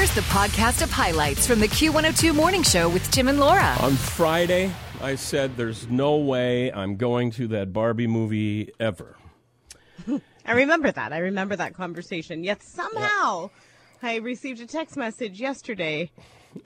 Here's 0.00 0.14
the 0.14 0.22
podcast 0.22 0.80
of 0.80 0.90
highlights 0.90 1.46
from 1.46 1.60
the 1.60 1.68
Q102 1.68 2.34
Morning 2.34 2.62
Show 2.62 2.88
with 2.88 3.10
Tim 3.10 3.28
and 3.28 3.38
Laura. 3.38 3.76
On 3.80 3.92
Friday, 3.92 4.72
I 5.02 5.14
said 5.14 5.58
there's 5.58 5.90
no 5.90 6.16
way 6.16 6.72
I'm 6.72 6.96
going 6.96 7.30
to 7.32 7.46
that 7.48 7.74
Barbie 7.74 8.06
movie 8.06 8.70
ever. 8.80 9.18
I 10.46 10.52
remember 10.52 10.90
that. 10.90 11.12
I 11.12 11.18
remember 11.18 11.54
that 11.54 11.74
conversation. 11.74 12.44
Yet 12.44 12.62
somehow 12.62 13.50
I 14.02 14.16
received 14.16 14.62
a 14.62 14.66
text 14.66 14.96
message 14.96 15.38
yesterday 15.38 16.10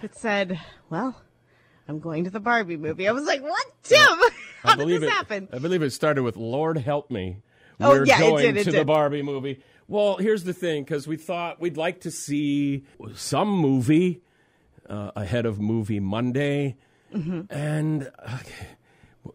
that 0.01 0.17
said, 0.17 0.61
Well, 0.89 1.21
I'm 1.89 1.99
going 1.99 2.23
to 2.23 2.31
the 2.31 2.39
Barbie 2.39 2.77
movie. 2.77 3.09
I 3.09 3.13
was 3.13 3.25
like, 3.25 3.43
What, 3.43 3.67
Tim? 3.83 3.99
How 4.63 4.75
I 4.75 4.77
believe 4.77 5.01
did 5.01 5.09
this 5.09 5.11
it, 5.11 5.13
happen? 5.13 5.49
I 5.53 5.59
believe 5.59 5.83
it 5.83 5.91
started 5.91 6.23
with 6.23 6.37
"Lord 6.37 6.79
help 6.79 7.11
me." 7.11 7.39
Oh, 7.81 7.89
We're 7.91 8.07
yeah, 8.07 8.19
it 8.19 8.21
going 8.21 8.45
did, 8.45 8.57
it 8.59 8.65
to 8.65 8.71
the 8.71 8.79
did. 8.79 8.87
Barbie 8.87 9.23
movie. 9.23 9.61
Well, 9.89 10.17
here's 10.17 10.45
the 10.45 10.53
thing, 10.55 10.83
because 10.85 11.07
we 11.07 11.17
thought 11.17 11.61
we'd 11.61 11.77
like 11.77 12.01
to 12.03 12.11
see 12.11 12.85
some 13.15 13.49
movie 13.49 14.23
uh, 14.89 15.11
ahead 15.17 15.47
of 15.47 15.61
Movie 15.61 16.01
Monday, 16.01 16.77
Mm-hmm. 17.15 17.43
and 17.55 18.11
uh, 18.19 18.39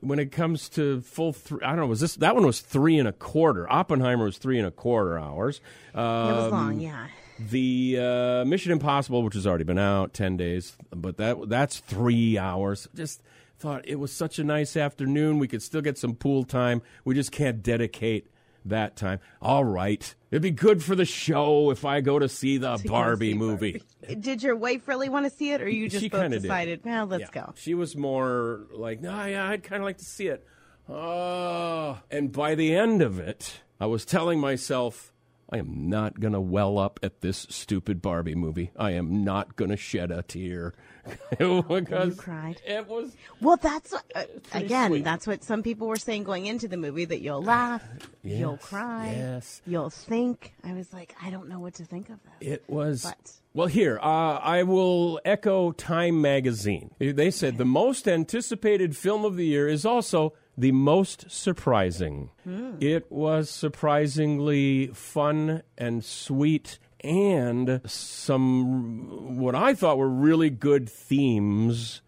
when 0.02 0.20
it 0.20 0.32
comes 0.34 0.68
to 0.70 1.00
full, 1.02 1.32
three, 1.32 1.62
I 1.64 1.70
don't 1.70 1.78
know, 1.80 1.86
was 1.88 2.02
this 2.02 2.16
that 2.16 2.36
one 2.36 2.46
was 2.46 2.60
three 2.60 3.00
and 3.00 3.08
a 3.08 3.14
quarter? 3.14 3.72
Oppenheimer 3.72 4.26
was 4.26 4.38
three 4.38 4.58
and 4.58 4.68
a 4.68 4.72
quarter 4.72 5.18
hours. 5.18 5.62
it 5.94 5.98
was 5.98 6.46
Um, 6.46 6.52
long, 6.52 6.80
yeah. 6.82 7.08
The 7.40 7.98
uh, 8.00 8.46
Mission 8.46 8.74
Impossible, 8.74 9.24
which 9.24 9.36
has 9.36 9.48
already 9.48 9.64
been 9.64 9.80
out 9.80 10.14
ten 10.14 10.36
days, 10.36 10.76
but 10.94 11.16
that 11.18 11.48
that's 11.48 11.80
three 11.80 12.38
hours. 12.38 12.90
Just 12.94 13.22
thought 13.58 13.88
it 13.88 13.96
was 13.96 14.12
such 14.12 14.40
a 14.40 14.44
nice 14.44 14.76
afternoon. 14.76 15.40
We 15.40 15.48
could 15.48 15.62
still 15.62 15.82
get 15.82 15.98
some 15.98 16.16
pool 16.16 16.44
time. 16.44 16.82
We 17.06 17.16
just 17.16 17.32
can't 17.32 17.64
dedicate 17.64 18.28
that 18.70 18.96
time. 18.96 19.20
All 19.42 19.64
right, 19.64 20.14
it'd 20.32 20.42
be 20.42 20.52
good 20.52 20.84
for 20.84 20.96
the 20.96 21.06
show 21.06 21.70
if 21.72 21.86
I 21.86 22.02
go 22.02 22.18
to 22.20 22.28
see 22.30 22.58
the 22.58 22.82
Barbie 22.86 23.32
see 23.32 23.38
movie. 23.38 23.84
Did 24.20 24.42
your 24.42 24.56
wife 24.56 24.88
really 24.88 25.10
want 25.10 25.26
to 25.26 25.30
see 25.30 25.52
it, 25.52 25.62
or 25.62 25.70
you 25.70 25.90
just 25.90 26.10
both 26.10 26.32
decided, 26.32 26.82
well, 26.84 27.06
let's 27.06 27.22
Yeah. 27.34 27.46
go? 27.46 27.54
She 27.58 27.74
was 27.76 27.96
more 27.96 28.62
like, 28.72 29.02
no, 29.02 29.26
yeah, 29.26 29.48
I'd 29.48 29.64
kind 29.64 29.82
of 29.82 29.86
like 29.86 29.98
to 29.98 30.06
see 30.06 30.28
it. 30.28 30.46
Oh, 30.88 32.00
and 32.10 32.32
by 32.32 32.56
the 32.56 32.76
end 32.76 33.02
of 33.02 33.20
it, 33.20 33.60
I 33.80 33.86
was 33.86 34.06
telling 34.06 34.40
myself, 34.40 35.14
I 35.52 35.58
am 35.58 35.90
not 35.90 36.20
going 36.20 36.34
to 36.34 36.40
well 36.42 36.78
up 36.78 37.00
at 37.02 37.22
this 37.22 37.48
stupid 37.50 38.02
Barbie 38.02 38.36
movie. 38.36 38.72
I 38.78 38.92
am 38.92 39.24
not 39.24 39.56
going 39.56 39.72
to 39.72 39.78
shed 39.78 40.12
a 40.12 40.22
tear. 40.22 40.74
because 41.30 42.16
cried? 42.18 42.62
It 42.66 42.88
was. 42.88 43.16
Well, 43.42 43.58
that's 43.58 43.92
what- 43.92 44.04
uh, 44.14 44.24
again. 44.54 44.90
sweet. 44.92 45.04
That's 45.04 45.26
what 45.26 45.44
some 45.44 45.64
people 45.64 45.88
were 45.88 45.96
saying 45.96 46.24
going 46.24 46.46
into 46.46 46.68
the 46.68 46.78
movie 46.78 47.06
that 47.06 47.22
you'll 47.22 47.42
laugh, 47.42 47.84
you'll 48.22 48.58
cry, 48.58 49.14
yes. 49.18 49.62
you'll 49.66 49.90
think. 49.90 50.54
I 50.64 50.74
was 50.74 50.94
like, 50.94 51.16
I 51.22 51.32
don't 51.32 51.50
know 51.50 51.60
what 51.60 51.76
to 51.76 51.86
think 51.86 52.10
of 52.10 52.20
this. 52.24 52.48
It 52.48 52.64
was. 52.68 53.04
But- 53.04 53.32
Well, 53.56 53.68
here, 53.68 53.98
uh, 54.00 54.38
I 54.38 54.62
will 54.64 55.20
echo 55.26 55.72
Time 55.72 56.22
magazine. 56.22 56.92
They 57.00 57.32
said 57.32 57.58
the 57.58 57.66
most 57.66 58.08
anticipated 58.08 58.96
film 58.96 59.26
of 59.26 59.36
the 59.36 59.46
year 59.48 59.68
is 59.68 59.86
also 59.86 60.34
the 60.60 60.72
most 60.74 61.32
surprising. 61.32 62.32
Hmm. 62.44 62.76
It 62.82 63.10
was 63.10 63.50
surprisingly 63.50 64.88
fun 64.88 65.64
and 65.78 66.04
sweet 66.04 66.80
and 67.02 67.80
some 67.86 69.38
what 69.38 69.56
I 69.56 69.74
thought 69.74 69.98
were 69.98 70.10
really 70.10 70.50
good 70.50 70.90
themes 70.90 72.02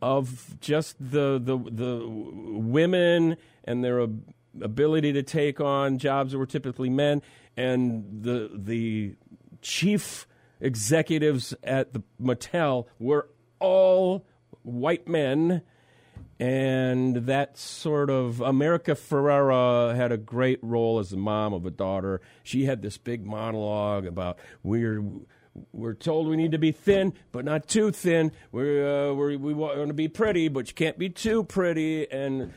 of 0.00 0.54
just 0.60 0.96
the 1.00 1.40
the 1.42 1.58
the 1.58 2.06
women 2.06 3.36
and 3.64 3.82
their 3.82 4.02
ab- 4.02 4.32
ability 4.60 5.12
to 5.14 5.24
take 5.24 5.60
on 5.60 5.98
jobs 5.98 6.30
that 6.30 6.38
were 6.38 6.46
typically 6.46 6.88
men 6.88 7.20
and 7.56 8.22
the 8.22 8.48
the 8.54 9.16
chief 9.60 10.28
executives 10.60 11.52
at 11.64 11.92
the 11.94 12.02
Mattel 12.22 12.86
were 13.00 13.28
all 13.58 14.24
white 14.62 15.08
men 15.08 15.62
and 16.40 17.16
that 17.26 17.58
sort 17.58 18.10
of 18.10 18.40
America 18.40 18.92
Ferrera 18.92 19.94
had 19.94 20.12
a 20.12 20.16
great 20.16 20.58
role 20.62 20.98
as 20.98 21.10
the 21.10 21.16
mom 21.16 21.52
of 21.52 21.66
a 21.66 21.70
daughter. 21.70 22.20
She 22.42 22.64
had 22.64 22.82
this 22.82 22.96
big 22.96 23.26
monologue 23.26 24.06
about 24.06 24.38
we're 24.62 25.02
we're 25.72 25.94
told 25.94 26.28
we 26.28 26.36
need 26.36 26.52
to 26.52 26.58
be 26.58 26.70
thin, 26.70 27.12
but 27.32 27.44
not 27.44 27.66
too 27.66 27.90
thin. 27.90 28.30
We're, 28.52 29.10
uh, 29.10 29.14
we're 29.14 29.36
we 29.36 29.54
want 29.54 29.88
to 29.88 29.94
be 29.94 30.08
pretty, 30.08 30.48
but 30.48 30.68
you 30.68 30.74
can't 30.74 30.98
be 30.98 31.08
too 31.08 31.42
pretty. 31.44 32.10
And 32.10 32.52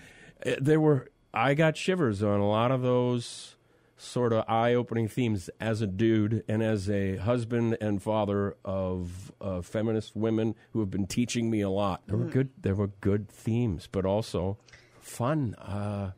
uh, 0.45 0.51
there 0.59 0.79
were 0.79 1.09
I 1.33 1.53
got 1.53 1.77
shivers 1.77 2.21
on 2.21 2.39
a 2.39 2.47
lot 2.47 2.71
of 2.71 2.81
those 2.81 3.55
sort 4.01 4.33
of 4.33 4.43
eye-opening 4.47 5.07
themes 5.07 5.49
as 5.59 5.81
a 5.81 5.87
dude 5.87 6.43
and 6.47 6.63
as 6.63 6.89
a 6.89 7.17
husband 7.17 7.77
and 7.79 8.01
father 8.01 8.55
of 8.65 9.31
uh, 9.39 9.61
feminist 9.61 10.15
women 10.15 10.55
who 10.73 10.79
have 10.79 10.89
been 10.89 11.05
teaching 11.05 11.49
me 11.51 11.61
a 11.61 11.69
lot. 11.69 12.01
There 12.07 12.17
were 12.17 12.25
good. 12.25 12.49
There 12.59 12.75
were 12.75 12.87
good 13.01 13.29
themes, 13.29 13.87
but 13.91 14.05
also 14.05 14.57
fun. 15.01 15.55
Uh, 15.55 16.11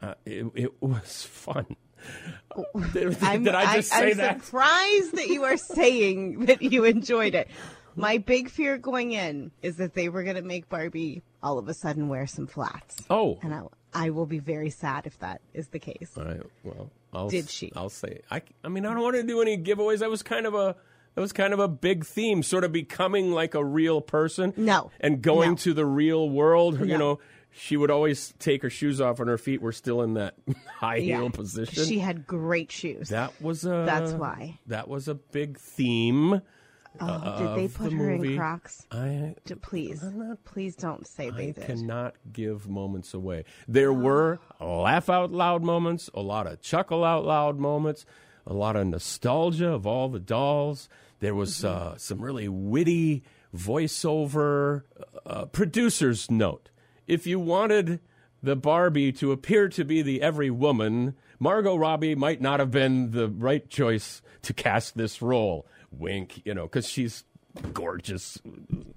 uh, 0.00 0.14
it, 0.24 0.46
it 0.54 0.82
was 0.82 1.24
fun. 1.24 1.66
Did, 2.92 3.16
I'm, 3.22 3.42
did 3.42 3.54
I 3.54 3.76
just 3.76 3.90
say 3.90 4.12
am 4.12 4.18
that? 4.18 4.44
surprised 4.44 5.16
that 5.16 5.26
you 5.26 5.42
are 5.44 5.56
saying 5.56 6.44
that 6.46 6.62
you 6.62 6.84
enjoyed 6.84 7.34
it. 7.34 7.48
My 7.96 8.18
big 8.18 8.48
fear 8.48 8.78
going 8.78 9.12
in 9.12 9.50
is 9.62 9.76
that 9.78 9.94
they 9.94 10.08
were 10.08 10.22
going 10.22 10.36
to 10.36 10.42
make 10.42 10.68
Barbie 10.68 11.22
all 11.42 11.58
of 11.58 11.68
a 11.68 11.74
sudden 11.74 12.08
wear 12.08 12.26
some 12.26 12.46
flats. 12.46 13.02
Oh, 13.10 13.38
And 13.42 13.52
I, 13.52 13.62
I 13.92 14.10
will 14.10 14.26
be 14.26 14.38
very 14.38 14.70
sad 14.70 15.06
if 15.06 15.18
that 15.18 15.40
is 15.54 15.68
the 15.68 15.78
case. 15.80 16.10
All 16.16 16.24
right. 16.24 16.42
Well, 16.62 16.90
I'll, 17.16 17.28
Did 17.28 17.48
she? 17.50 17.72
I'll 17.74 17.88
say. 17.88 18.20
I. 18.30 18.42
I 18.62 18.68
mean, 18.68 18.84
I 18.86 18.92
don't 18.94 19.02
want 19.02 19.16
to 19.16 19.22
do 19.22 19.40
any 19.40 19.56
giveaways. 19.58 19.98
That 20.00 20.10
was 20.10 20.22
kind 20.22 20.46
of 20.46 20.54
a. 20.54 20.76
That 21.14 21.20
was 21.22 21.32
kind 21.32 21.54
of 21.54 21.60
a 21.60 21.68
big 21.68 22.04
theme, 22.04 22.42
sort 22.42 22.62
of 22.62 22.72
becoming 22.72 23.32
like 23.32 23.54
a 23.54 23.64
real 23.64 24.00
person. 24.02 24.52
No. 24.56 24.90
And 25.00 25.22
going 25.22 25.50
No. 25.52 25.56
to 25.56 25.72
the 25.74 25.86
real 25.86 26.28
world. 26.28 26.78
You 26.86 26.98
know, 26.98 27.20
she 27.52 27.78
would 27.78 27.90
always 27.90 28.34
take 28.38 28.60
her 28.62 28.68
shoes 28.68 29.00
off, 29.00 29.18
and 29.18 29.28
her 29.30 29.38
feet 29.38 29.62
were 29.62 29.72
still 29.72 30.02
in 30.02 30.12
that 30.14 30.34
high 30.78 31.00
heel 31.00 31.30
position. 31.30 31.86
She 31.86 31.98
had 32.00 32.26
great 32.26 32.70
shoes. 32.70 33.08
that 33.08 33.32
was 33.40 33.64
a. 33.64 33.84
That's 33.86 34.12
why. 34.12 34.58
That 34.66 34.88
was 34.88 35.08
a 35.08 35.14
big 35.14 35.58
theme. 35.58 36.42
Oh, 37.00 37.54
did 37.56 37.62
they 37.62 37.68
put 37.74 37.90
the 37.90 37.96
her 37.96 38.16
movie. 38.16 38.32
in 38.32 38.38
Crocs? 38.38 38.86
I 38.90 39.34
D- 39.44 39.54
Please, 39.56 40.04
please 40.44 40.76
don't 40.76 41.06
say 41.06 41.30
they 41.30 41.48
I 41.48 41.52
did. 41.52 41.64
cannot 41.66 42.14
give 42.32 42.68
moments 42.68 43.14
away. 43.14 43.44
There 43.68 43.92
were 43.92 44.38
laugh 44.60 45.08
out 45.10 45.32
loud 45.32 45.62
moments, 45.62 46.08
a 46.14 46.20
lot 46.22 46.46
of 46.46 46.60
chuckle 46.62 47.04
out 47.04 47.24
loud 47.24 47.58
moments, 47.58 48.06
a 48.46 48.52
lot 48.54 48.76
of 48.76 48.86
nostalgia 48.86 49.68
of 49.68 49.86
all 49.86 50.08
the 50.08 50.20
dolls. 50.20 50.88
There 51.20 51.34
was 51.34 51.64
uh, 51.64 51.96
some 51.98 52.20
really 52.20 52.48
witty 52.48 53.24
voiceover. 53.54 54.82
Uh, 55.24 55.46
producer's 55.46 56.30
note: 56.30 56.68
If 57.06 57.26
you 57.26 57.38
wanted 57.40 58.00
the 58.42 58.56
Barbie 58.56 59.12
to 59.12 59.32
appear 59.32 59.68
to 59.70 59.84
be 59.84 60.02
the 60.02 60.22
every 60.22 60.50
woman, 60.50 61.14
Margot 61.38 61.76
Robbie 61.76 62.14
might 62.14 62.40
not 62.40 62.60
have 62.60 62.70
been 62.70 63.10
the 63.10 63.28
right 63.28 63.68
choice 63.68 64.22
to 64.42 64.52
cast 64.52 64.96
this 64.96 65.20
role. 65.22 65.66
Wink, 65.98 66.42
you 66.44 66.54
know, 66.54 66.64
because 66.64 66.88
she's 66.88 67.24
gorgeous 67.72 68.38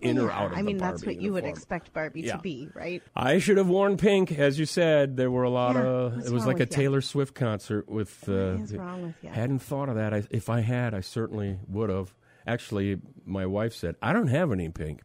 in 0.02 0.18
or 0.20 0.30
out 0.32 0.52
of 0.52 0.58
I 0.58 0.62
mean, 0.64 0.78
that's 0.78 1.06
what 1.06 1.22
you 1.22 1.32
would 1.34 1.46
expect 1.46 1.94
Barbie 1.94 2.22
Yeah. 2.22 2.36
to 2.36 2.42
be, 2.42 2.68
right? 2.74 3.02
I 3.16 3.40
should 3.40 3.56
have 3.58 3.68
worn 3.70 3.96
pink, 3.96 4.34
as 4.38 4.60
you 4.60 4.66
said. 4.66 5.16
There 5.16 5.32
were 5.32 5.44
a 5.44 5.50
lot 5.50 5.76
Yeah, 5.76 5.84
of. 5.84 6.26
It 6.26 6.32
was 6.32 6.46
like 6.46 6.60
a? 6.60 6.66
Taylor 6.66 7.00
Swift 7.02 7.34
concert 7.36 7.88
with. 7.88 8.28
Uh, 8.28 8.56
What 8.56 8.62
is 8.64 8.76
wrong 8.76 9.02
with 9.04 9.16
ya? 9.24 9.32
Hadn't 9.32 9.60
thought 9.60 9.88
of 9.88 9.96
that. 9.96 10.14
I, 10.14 10.24
if 10.30 10.50
I 10.50 10.60
had, 10.60 10.94
I 10.94 11.00
certainly 11.02 11.58
would 11.70 11.90
have. 11.90 12.14
Actually, 12.46 13.00
my 13.26 13.46
wife 13.46 13.74
said 13.74 13.96
I 14.02 14.12
don't 14.12 14.28
have 14.28 14.52
any 14.52 14.68
pink, 14.70 15.04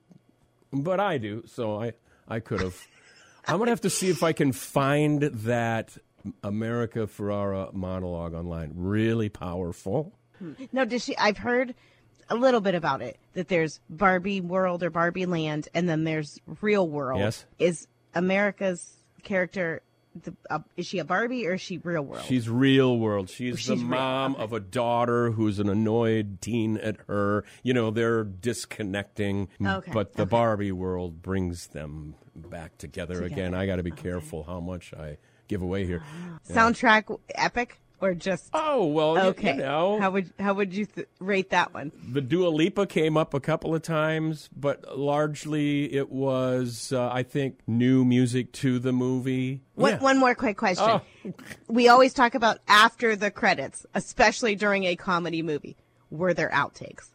but 0.72 0.99
I 0.99 1.19
do, 1.19 1.43
so 1.47 1.81
I 1.81 1.93
I 2.26 2.41
could 2.41 2.61
have. 2.61 2.76
I'm 3.47 3.59
gonna 3.59 3.71
have 3.71 3.82
to 3.82 3.91
see 3.91 4.09
if 4.09 4.22
I 4.25 4.32
can 4.32 4.50
find 4.53 5.22
that 5.22 5.97
America 6.43 7.00
Ferrera 7.06 7.72
monologue 7.75 8.32
online. 8.34 8.72
Really 8.75 9.28
powerful. 9.28 10.12
No, 10.72 10.84
does 10.84 11.04
she? 11.04 11.16
I've 11.16 11.38
heard 11.38 11.74
a 12.28 12.34
little 12.34 12.60
bit 12.60 12.74
about 12.74 13.02
it. 13.02 13.19
That 13.34 13.48
there's 13.48 13.81
Barbie 13.88 14.40
World 14.40 14.82
or 14.82 14.90
Barbie 14.90 15.26
Land, 15.26 15.69
and 15.75 15.88
then 15.88 16.04
there's 16.04 16.40
Real 16.60 16.88
World. 16.88 17.20
Yes. 17.20 17.44
Is 17.58 17.86
America's 18.14 18.96
character? 19.22 19.82
The, 20.22 20.32
uh, 20.48 20.60
is 20.76 20.86
she 20.86 21.00
a 21.00 21.04
Barbie 21.04 21.44
or 21.44 21.54
is 21.54 21.60
she 21.60 21.78
Real 21.78 22.02
World? 22.02 22.25
She's 22.25 22.48
real 22.48 22.96
world. 22.98 23.28
She's, 23.28 23.58
she's 23.58 23.66
the 23.66 23.75
real, 23.75 23.86
mom 23.86 24.36
of 24.36 24.52
a 24.52 24.60
daughter 24.60 25.32
who's 25.32 25.58
an 25.58 25.69
annoyed 25.69 26.40
teen 26.40 26.76
at 26.76 26.98
her. 27.08 27.44
You 27.64 27.75
know, 27.75 27.90
they're 27.90 28.22
disconnecting, 28.22 29.48
Okay, 29.60 29.90
but 29.92 30.12
the 30.12 30.22
okay. 30.22 30.30
Barbie 30.30 30.70
world 30.72 31.20
brings 31.20 31.66
them 31.69 32.14
back 32.37 32.78
together, 32.78 33.25
again. 33.25 33.54
I 33.54 33.66
got 33.66 33.76
to 33.76 33.82
be 33.82 33.90
careful 33.90 34.44
how 34.44 34.60
much 34.60 34.94
I 34.94 35.19
give 35.48 35.62
away 35.62 35.84
here. 35.84 36.02
Soundtrack 36.48 37.19
epic 37.34 37.80
or 38.04 38.14
just 38.14 38.50
Oh, 38.52 38.86
well, 38.86 39.18
okay? 39.28 39.52
you 39.52 39.58
know, 39.62 39.98
How 39.98 40.10
would 40.10 40.32
how 40.38 40.54
would 40.54 40.72
you 40.74 40.86
th- 40.86 41.08
rate 41.20 41.50
that 41.50 41.72
one? 41.74 41.90
the 42.12 42.20
Dua 42.20 42.48
Lipa 42.48 42.86
came 42.86 43.16
up 43.16 43.34
a 43.34 43.40
couple 43.40 43.74
of 43.74 43.82
times, 43.82 44.48
but 44.54 44.96
largely 44.98 45.92
it 45.92 46.10
was, 46.10 46.92
uh, 46.92 47.10
I 47.10 47.22
think, 47.22 47.60
new 47.66 48.04
music 48.04 48.52
to 48.52 48.78
the 48.78 48.92
movie. 48.92 49.62
One, 49.74 49.92
Yeah. 49.92 49.98
one 50.00 50.18
more 50.18 50.34
quick 50.34 50.56
question. 50.56 51.00
Oh. 51.24 51.32
We 51.68 51.88
always 51.88 52.12
talk 52.12 52.34
about 52.34 52.58
after 52.68 53.16
the 53.16 53.30
credits, 53.30 53.86
especially 53.94 54.54
during 54.54 54.84
a 54.84 54.94
comedy 54.96 55.42
movie. 55.42 55.76
Were 56.10 56.34
there 56.34 56.50
outtakes? 56.50 57.10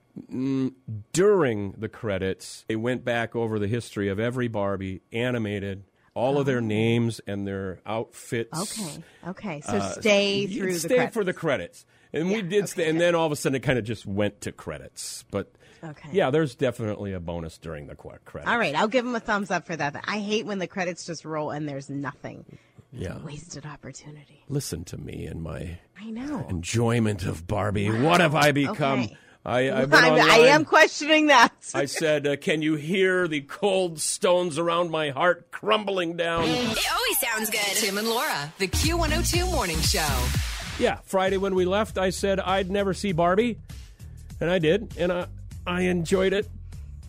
during 1.14 1.72
the 1.78 1.88
credits, 1.88 2.66
they 2.68 2.76
went 2.76 3.06
back 3.06 3.36
over 3.36 3.58
the 3.60 3.68
history 3.68 4.10
of 4.10 4.20
every 4.20 4.48
Barbie, 4.50 5.02
animated 5.14 5.84
all 6.14 6.38
of 6.40 6.46
their 6.46 6.60
um, 6.60 6.68
names 6.68 7.20
and 7.28 7.48
their 7.48 7.80
outfits. 7.86 8.58
Okay. 8.80 9.04
Okay. 9.28 9.62
So 9.62 9.78
uh, 9.78 9.92
stay 10.00 10.40
You'd 10.42 10.60
through 10.60 10.74
the 10.74 10.80
stay 10.80 10.96
credits. 10.96 11.14
for 11.14 11.24
the 11.24 11.34
credits, 11.34 11.86
and 12.14 12.30
we 12.30 12.42
did 12.42 12.64
okay, 12.64 12.66
stay. 12.68 12.90
And 12.90 13.00
then 13.00 13.16
all 13.16 13.26
of 13.26 13.32
a 13.32 13.36
sudden, 13.36 13.56
it 13.56 13.60
kind 13.64 13.80
of 13.80 13.86
just 13.86 14.06
went 14.06 14.42
to 14.42 14.52
credits. 14.52 15.24
But 15.32 15.52
Okay. 15.84 16.10
yeah, 16.12 16.30
there's 16.30 16.56
definitely 16.56 17.14
a 17.14 17.20
bonus 17.22 17.58
during 17.58 17.88
the 17.88 17.96
credits. 17.96 18.50
All 18.50 18.58
right, 18.58 18.76
I'll 18.76 18.88
give 18.90 19.06
him 19.06 19.16
a 19.16 19.20
thumbs 19.22 19.50
up 19.50 19.66
for 19.66 19.76
that. 19.78 19.96
I 20.08 20.20
hate 20.20 20.46
when 20.46 20.60
the 20.60 20.68
credits 20.68 21.06
just 21.06 21.24
roll 21.24 21.52
and 21.52 21.70
there's 21.70 21.90
nothing. 21.90 22.46
Yeah. 22.92 23.20
Wasted 23.20 23.66
opportunity. 23.66 24.44
Listen 24.50 24.84
to 24.86 24.98
me 24.98 25.26
and 25.26 25.42
my 25.44 25.78
I 26.02 26.10
know. 26.10 26.46
enjoyment 26.50 27.24
of 27.24 27.46
Barbie. 27.48 27.90
What 27.92 28.20
have 28.20 28.36
I 28.36 28.52
become? 28.52 29.02
Okay. 29.04 29.18
I, 29.46 29.72
I've 29.72 29.94
I'm- 29.94 30.14
I 30.30 30.38
am 30.50 30.66
questioning 30.66 31.28
that. 31.28 31.52
I 31.74 31.86
said, 31.86 32.28
uh, 32.28 32.36
"Can 32.36 32.62
you 32.62 32.76
hear 32.76 33.28
the 33.28 33.42
cold 33.42 34.00
stones 34.00 34.60
around 34.60 34.92
my 34.92 35.10
heart 35.12 35.50
crumbling 35.52 36.18
down?" 36.18 36.44
It 36.44 36.52
always 36.94 37.20
sounds 37.22 37.50
good. 37.50 37.60
Tim 37.76 37.98
and 37.98 38.08
Laura, 38.08 38.54
the 38.58 38.68
Q102 38.68 39.50
Morning 39.50 39.80
Show. 39.80 40.06
Yeah, 40.78 41.00
Friday 41.06 41.38
when 41.38 41.56
we 41.56 41.66
left, 41.66 41.98
I 41.98 42.10
said 42.10 42.40
I'd 42.40 42.70
never 42.70 42.94
see 42.94 43.12
Barbie, 43.14 43.58
and 44.42 44.50
I 44.52 44.60
did, 44.60 44.94
and 44.98 45.12
I 45.12 45.28
I 45.66 45.82
enjoyed 45.84 46.34
it. 46.34 46.48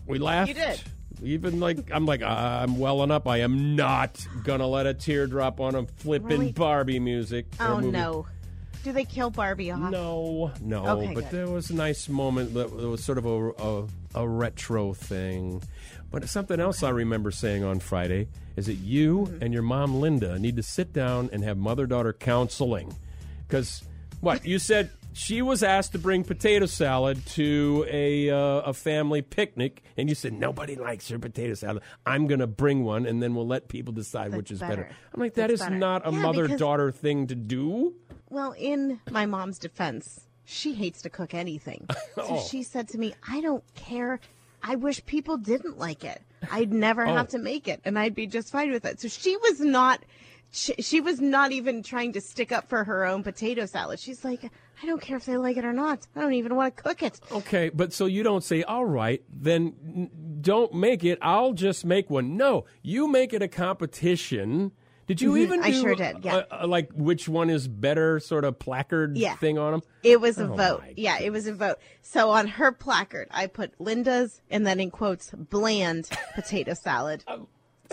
We 0.07 0.17
laughed. 0.19 0.47
You 0.49 0.53
did. 0.55 0.81
Even 1.23 1.59
like 1.59 1.91
I'm 1.91 2.05
like 2.05 2.23
I'm 2.23 2.79
welling 2.79 3.11
up. 3.11 3.27
I 3.27 3.41
am 3.41 3.75
not 3.75 4.25
gonna 4.43 4.67
let 4.67 4.87
a 4.87 4.93
tear 4.93 5.27
drop 5.27 5.59
on 5.59 5.75
a 5.75 5.85
flipping 5.85 6.27
Really? 6.27 6.51
Barbie 6.53 6.99
music. 6.99 7.45
oh 7.59 7.75
movie. 7.75 7.91
no. 7.91 8.25
Do 8.83 8.91
they 8.91 9.05
kill 9.05 9.29
Barbie 9.29 9.71
off? 9.71 9.91
No, 9.91 10.51
no. 10.59 10.87
Okay, 10.87 11.13
but 11.13 11.25
good. 11.25 11.31
there 11.31 11.47
was 11.47 11.69
a 11.69 11.75
nice 11.75 12.09
moment 12.09 12.53
that 12.55 12.71
was 12.73 13.03
sort 13.03 13.17
of 13.19 13.25
a, 13.25 13.49
a, 13.51 13.87
a 14.23 14.27
retro 14.27 14.93
thing. 14.93 15.61
But 16.09 16.27
something 16.27 16.59
else 16.59 16.81
I 16.83 16.89
remember 16.89 17.31
saying 17.31 17.63
on 17.63 17.79
Friday 17.79 18.27
is 18.55 18.65
that 18.65 18.75
you 18.75 19.19
Mm-hmm. 19.29 19.43
and 19.43 19.53
your 19.53 19.63
mom 19.63 19.99
Linda 20.01 20.37
need 20.39 20.55
to 20.57 20.63
sit 20.63 20.93
down 20.93 21.29
and 21.31 21.43
have 21.43 21.57
mother 21.57 21.85
daughter 21.85 22.11
counseling. 22.11 22.95
Because 23.47 23.83
what 24.19 24.45
you 24.45 24.57
said, 24.59 24.89
she 25.13 25.41
was 25.41 25.61
asked 25.63 25.91
to 25.93 25.99
bring 25.99 26.23
potato 26.23 26.65
salad 26.65 27.25
to 27.27 27.85
a 27.89 28.29
uh, 28.29 28.61
a 28.61 28.73
family 28.73 29.21
picnic, 29.21 29.83
and 29.97 30.07
you 30.09 30.15
said 30.15 30.33
nobody 30.33 30.75
likes 30.75 31.09
your 31.09 31.19
potato 31.19 31.53
salad. 31.53 31.83
I'm 32.05 32.27
going 32.27 32.39
to 32.39 32.47
bring 32.47 32.83
one, 32.83 33.05
and 33.05 33.21
then 33.21 33.35
we'll 33.35 33.47
let 33.47 33.67
people 33.67 33.93
decide 33.93 34.35
which 34.35 34.51
is 34.51 34.59
better. 34.59 34.83
better. 34.83 34.95
I'm 35.13 35.19
like, 35.19 35.33
that 35.35 35.47
That's 35.49 35.53
is 35.53 35.59
better. 35.61 35.75
not 35.75 36.07
a 36.07 36.11
Yeah, 36.11 36.19
mother 36.21 36.47
daughter 36.47 36.91
thing 36.91 37.27
to 37.27 37.35
do. 37.35 37.93
Well, 38.29 38.53
in 38.57 38.99
my 39.09 39.25
mom's 39.25 39.59
defense, 39.59 40.21
she 40.45 40.73
hates 40.73 41.01
to 41.03 41.09
cook 41.09 41.33
anything. 41.33 41.87
So 42.15 42.25
Oh. 42.29 42.39
she 42.49 42.63
said 42.63 42.87
to 42.89 42.97
me, 42.97 43.13
I 43.27 43.41
don't 43.41 43.63
care. 43.75 44.19
I 44.63 44.75
wish 44.75 45.03
people 45.05 45.37
didn't 45.37 45.77
like 45.79 46.03
it. 46.03 46.21
I'd 46.51 46.71
never 46.73 47.05
Oh. 47.07 47.13
have 47.13 47.29
to 47.29 47.37
make 47.39 47.67
it 47.67 47.81
and 47.85 47.97
I'd 47.97 48.13
be 48.15 48.27
just 48.27 48.51
fine 48.51 48.71
with 48.71 48.85
it. 48.85 48.99
So 49.01 49.07
she 49.07 49.35
was 49.37 49.59
not 49.59 50.03
she, 50.53 50.73
she 50.79 50.99
was 50.99 51.21
not 51.21 51.53
even 51.53 51.81
trying 51.81 52.11
to 52.13 52.19
stick 52.21 52.51
up 52.51 52.67
for 52.67 52.83
her 52.83 53.05
own 53.05 53.23
potato 53.23 53.65
salad. 53.65 53.99
She's 54.01 54.25
like, 54.25 54.51
I 54.81 54.85
don't 54.87 55.01
care 55.01 55.17
if 55.17 55.25
they 55.25 55.37
like 55.37 55.57
it 55.57 55.65
or 55.65 55.73
not. 55.73 56.07
I 56.15 56.21
don't 56.21 56.33
even 56.33 56.55
want 56.55 56.75
to 56.75 56.83
cook 56.83 57.03
it. 57.03 57.19
Okay, 57.31 57.69
but 57.73 57.93
so 57.93 58.05
you 58.07 58.23
don't 58.23 58.43
say, 58.43 58.63
all 58.63 58.85
right, 58.85 59.21
then 59.31 60.09
don't 60.41 60.73
make 60.73 61.03
it. 61.03 61.19
I'll 61.21 61.53
just 61.53 61.85
make 61.85 62.09
one. 62.09 62.35
No, 62.37 62.65
you 62.81 63.07
make 63.07 63.33
it 63.33 63.41
a 63.41 63.47
competition. 63.47 64.71
Did 65.07 65.19
you 65.21 65.35
even 65.37 65.59
Mm-hmm. 65.59 65.67
I 65.67 65.71
do 65.71 65.81
sure 65.81 65.95
did, 65.95 66.23
yeah. 66.23 66.43
uh, 66.51 66.65
like 66.67 66.89
which 66.93 67.27
one 67.27 67.49
is 67.49 67.67
better 67.67 68.19
sort 68.19 68.45
of 68.45 68.57
placard 68.59 69.17
Yeah. 69.17 69.35
thing 69.35 69.57
on 69.57 69.73
them? 69.73 69.81
It 70.03 70.21
was 70.21 70.37
a 70.37 70.45
Oh, 70.49 70.55
vote. 70.55 70.83
Yeah, 70.95 71.19
it 71.19 71.31
was 71.31 71.47
a 71.47 71.53
vote. 71.53 71.77
So 72.01 72.29
on 72.31 72.47
her 72.47 72.71
placard, 72.71 73.27
I 73.31 73.47
put 73.47 73.73
Linda's 73.79 74.41
and 74.49 74.65
then 74.65 74.79
in 74.79 74.89
quotes, 74.89 75.31
bland 75.31 76.09
potato 76.35 76.73
salad. 76.75 77.23
Oh. 77.27 77.47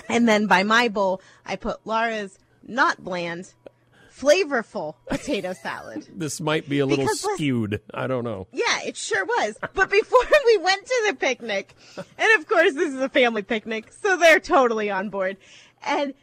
And 0.09 0.29
then 0.29 0.47
by 0.47 0.63
my 0.63 0.89
bowl, 0.89 1.21
I 1.45 1.57
put 1.57 1.85
Laura's 1.85 2.39
not 2.63 3.03
bland, 3.03 3.53
flavorful 4.19 4.95
potato 5.09 5.53
salad. 5.53 6.07
This 6.19 6.41
might 6.41 6.69
be 6.69 6.81
a 6.81 6.87
little 6.87 7.05
Because 7.05 7.21
skewed. 7.35 7.81
I 7.95 8.07
don't 8.07 8.25
know. 8.25 8.49
Yeah, 8.53 8.81
it 8.85 8.97
sure 8.97 9.25
was. 9.25 9.57
But 9.61 9.91
before 9.91 10.21
we 10.47 10.59
went 10.59 10.85
to 10.85 11.05
the 11.09 11.15
picnic, 11.15 11.75
and 11.97 12.41
of 12.41 12.49
course 12.49 12.75
this 12.75 12.93
is 12.93 13.01
a 13.01 13.09
family 13.09 13.43
picnic, 13.43 13.93
so 13.93 14.17
they're 14.17 14.41
totally 14.41 14.91
on 14.91 15.11
board. 15.11 15.37
And 15.87 16.15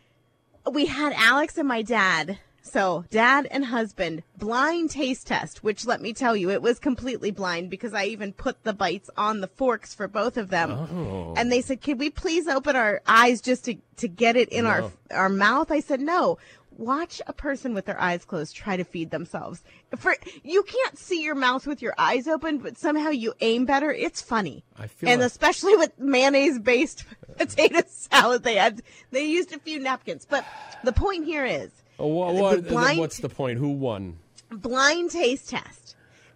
we 0.70 0.86
had 0.86 1.14
Alex 1.14 1.58
and 1.58 1.68
my 1.68 1.82
dad. 1.82 2.40
So, 2.62 3.06
dad 3.12 3.48
and 3.52 3.64
husband, 3.66 4.24
blind 4.38 4.90
taste 4.90 5.28
test, 5.28 5.64
which 5.64 5.86
let 5.86 6.02
me 6.02 6.14
tell 6.14 6.36
you, 6.36 6.50
it 6.50 6.64
was 6.64 6.80
completely 6.80 7.30
blind 7.30 7.70
because 7.70 7.94
I 7.94 8.06
even 8.06 8.34
put 8.34 8.64
the 8.64 8.74
bites 8.74 9.08
on 9.16 9.40
the 9.40 9.48
forks 9.48 9.94
for 9.94 10.08
both 10.08 10.36
of 10.36 10.50
them. 10.50 10.72
Oh. 10.72 11.36
And 11.38 11.52
they 11.52 11.62
said, 11.62 11.82
"Can 11.82 12.00
we 12.00 12.10
please 12.10 12.48
open 12.48 12.76
our 12.76 13.02
eyes 13.08 13.40
just 13.40 13.66
to 13.66 13.76
to 13.98 14.08
get 14.08 14.36
it 14.36 14.50
in 14.50 14.66
our 14.66 14.92
our 15.12 15.30
mouth?" 15.30 15.70
I 15.72 15.80
said, 15.80 16.02
"No." 16.02 16.40
Watch 16.78 17.22
a 17.28 17.34
person 17.34 17.74
with 17.74 17.86
their 17.86 18.00
eyes 18.02 18.26
closed 18.26 18.56
try 18.56 18.76
to 18.76 18.84
feed 18.84 19.10
themselves. 19.12 19.64
For 19.98 20.16
you 20.44 20.64
can't 20.64 20.98
see 20.98 21.22
your 21.24 21.36
mouth 21.36 21.66
with 21.66 21.82
your 21.82 21.94
eyes 21.98 22.28
open, 22.28 22.58
but 22.58 22.78
somehow 22.78 23.10
you 23.10 23.34
aim 23.40 23.66
better. 23.66 23.92
It's 23.92 24.22
funny. 24.22 24.64
I 24.78 24.88
feel 24.88 25.10
and 25.10 25.22
like- 25.22 25.28
especially 25.28 25.76
with 25.78 25.98
mayonnaise 25.98 26.60
based 26.60 27.06
potato 27.38 27.82
salad, 27.88 28.44
they 28.44 28.56
had 28.56 28.82
they 29.12 29.24
used 29.26 29.54
a 29.54 29.60
few 29.60 29.80
napkins. 29.80 30.26
But 30.30 30.46
the 30.84 30.92
point 30.92 31.26
here 31.26 31.46
is 31.46 31.72
Oh, 31.98 32.08
wha- 32.08 32.34
the 32.34 32.42
what- 32.42 32.68
blind- 32.68 33.00
what's 33.00 33.18
the 33.20 33.30
point? 33.30 33.58
Who 33.60 33.70
won? 33.70 34.18
blind 34.52 35.12
taste 35.12 35.50
test. 35.50 35.85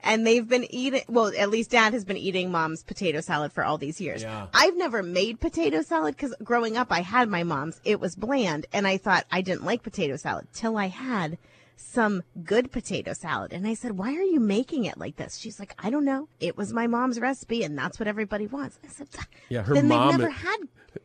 And 0.04 0.26
they've 0.26 0.48
been 0.48 0.66
eating, 0.74 1.02
well, 1.10 1.32
at 1.38 1.50
least 1.50 1.72
dad 1.72 1.94
has 1.94 2.06
been 2.06 2.18
eating 2.18 2.52
mom's 2.52 2.84
potato 2.84 3.20
salad 3.22 3.52
for 3.52 3.64
all 3.66 3.78
these 3.78 4.00
years. 4.00 4.22
Yeah. 4.22 4.48
I've 4.54 4.78
never 4.78 5.04
made 5.04 5.40
potato 5.42 5.82
salad 5.82 6.16
because 6.16 6.34
growing 6.44 6.78
up 6.78 6.88
I 6.92 7.02
had 7.02 7.28
my 7.28 7.44
mom's. 7.44 7.82
It 7.84 8.00
was 8.00 8.16
bland 8.16 8.66
and 8.72 8.88
I 8.88 8.98
thought 8.98 9.26
I 9.32 9.42
didn't 9.42 9.66
like 9.66 9.84
potato 9.84 10.16
salad 10.16 10.48
till 10.54 10.78
I 10.78 10.88
had 10.88 11.38
some 11.76 12.24
good 12.44 12.72
potato 12.72 13.14
salad. 13.14 13.54
And 13.54 13.66
I 13.68 13.74
said, 13.74 13.98
why 13.98 14.14
are 14.14 14.24
you 14.24 14.40
making 14.40 14.86
it 14.86 14.98
like 14.98 15.16
this? 15.18 15.38
She's 15.38 15.60
like, 15.60 15.76
I 15.80 15.90
don't 15.90 16.06
know. 16.06 16.28
It 16.40 16.56
was 16.58 16.72
my 16.74 16.88
mom's 16.88 17.20
recipe 17.20 17.64
and 17.64 17.78
that's 17.78 18.00
what 18.00 18.08
everybody 18.08 18.48
wants. 18.48 18.80
I 18.84 18.88
said, 18.90 19.08
Yeah, 19.50 19.64
her 19.64 19.74
then 19.74 19.88
mom- 19.88 20.12
never 20.12 20.30
had. 20.30 20.58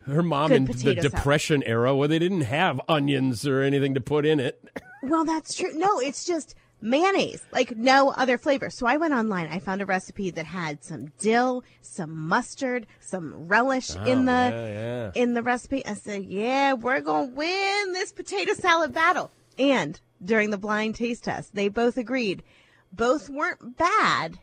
Her 0.07 0.23
mom 0.23 0.51
in 0.53 0.65
the 0.65 0.73
salad. 0.73 1.01
Depression 1.01 1.63
era, 1.65 1.95
where 1.95 2.09
they 2.09 2.19
didn't 2.19 2.43
have 2.43 2.81
onions 2.89 3.47
or 3.47 3.61
anything 3.61 3.95
to 3.95 4.01
put 4.01 4.25
in 4.25 4.41
it. 4.41 4.69
Well, 5.03 5.25
that's 5.27 5.55
true. 5.55 5.73
No, 5.75 5.99
it's 6.01 6.25
just 6.25 6.55
mayonnaise, 6.85 7.43
like 7.51 7.77
no 7.77 8.11
other 8.11 8.39
flavor. 8.39 8.71
So 8.71 8.87
I 8.87 8.99
went 8.99 9.15
online. 9.15 9.49
I 9.49 9.59
found 9.59 9.81
a 9.81 9.87
recipe 9.87 10.31
that 10.31 10.45
had 10.47 10.85
some 10.85 11.07
dill, 11.19 11.65
some 11.81 12.29
mustard, 12.29 12.87
some 13.01 13.49
relish 13.49 13.97
oh, 13.97 14.05
in 14.05 14.27
the 14.27 14.33
Oh, 14.33 14.51
yeah, 14.51 14.69
yeah. 14.69 15.11
in 15.15 15.35
the 15.35 15.43
recipe. 15.43 15.85
I 15.87 15.95
said, 15.95 16.25
"Yeah, 16.25 16.75
we're 16.75 17.01
gonna 17.01 17.33
win 17.33 17.93
this 17.93 18.13
potato 18.13 18.53
salad 18.53 18.93
battle." 18.93 19.31
And 19.59 19.99
during 20.23 20.51
the 20.51 20.59
blind 20.59 20.95
taste 20.97 21.25
test, 21.25 21.55
they 21.55 21.69
both 21.69 21.97
agreed. 21.97 22.43
Both 22.93 23.29
weren't 23.29 23.77
bad, 23.77 24.39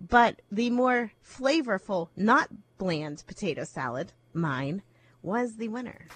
but 0.00 0.40
the 0.50 0.70
more 0.70 1.12
flavorful, 1.24 2.08
not 2.16 2.48
bland 2.78 3.22
potato 3.26 3.64
salad, 3.64 4.12
mine, 4.32 4.82
was 5.22 5.56
the 5.56 5.68
winner. 5.68 6.06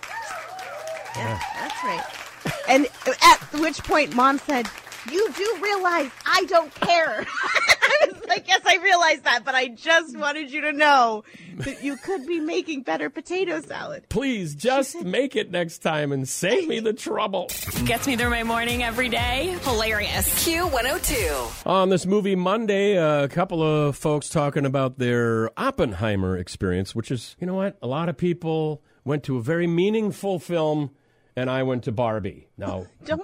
Yeah, 1.16 1.32
uh-huh. 1.32 1.68
that's 1.68 1.84
right. 1.84 2.30
And 2.68 2.86
at 3.22 3.60
which 3.60 3.82
point, 3.84 4.14
mom 4.14 4.38
said, 4.38 4.68
"You 5.10 5.32
do 5.32 5.58
realize 5.62 6.10
I 6.26 6.44
don't 6.46 6.74
care." 6.74 7.26
I 7.82 8.06
was 8.12 8.28
like, 8.28 8.48
"Yes, 8.48 8.62
I 8.66 8.76
realize 8.76 9.20
that, 9.22 9.44
but 9.44 9.54
I 9.54 9.68
just 9.68 10.16
wanted 10.16 10.50
you 10.50 10.62
to 10.62 10.72
know 10.72 11.24
that 11.58 11.82
you 11.84 11.96
could 11.96 12.26
be 12.26 12.40
making 12.40 12.82
better 12.82 13.10
potato 13.10 13.60
salad." 13.60 14.08
Please 14.08 14.54
just 14.54 15.00
make 15.04 15.36
it 15.36 15.50
next 15.50 15.78
time 15.78 16.12
and 16.12 16.28
save 16.28 16.68
me 16.68 16.80
the 16.80 16.92
trouble. 16.92 17.48
Gets 17.84 18.06
me 18.06 18.16
through 18.16 18.30
my 18.30 18.42
morning 18.42 18.82
every 18.82 19.08
day. 19.08 19.56
Hilarious. 19.62 20.28
Q102. 20.46 21.66
On 21.66 21.88
this 21.88 22.06
movie 22.06 22.34
Monday, 22.36 22.96
a 22.96 23.28
couple 23.28 23.62
of 23.62 23.96
folks 23.96 24.28
talking 24.28 24.64
about 24.64 24.98
their 24.98 25.50
Oppenheimer 25.58 26.36
experience, 26.36 26.94
which 26.94 27.10
is, 27.10 27.36
you 27.40 27.46
know 27.46 27.54
what? 27.54 27.76
A 27.82 27.86
lot 27.86 28.08
of 28.08 28.16
people 28.16 28.82
went 29.04 29.22
to 29.24 29.36
a 29.36 29.42
very 29.42 29.66
meaningful 29.66 30.38
film, 30.38 30.90
and 31.36 31.48
I 31.50 31.62
went 31.62 31.84
to 31.84 31.92
Barbie. 31.92 32.48
Now, 32.58 32.86
Don't 33.04 33.22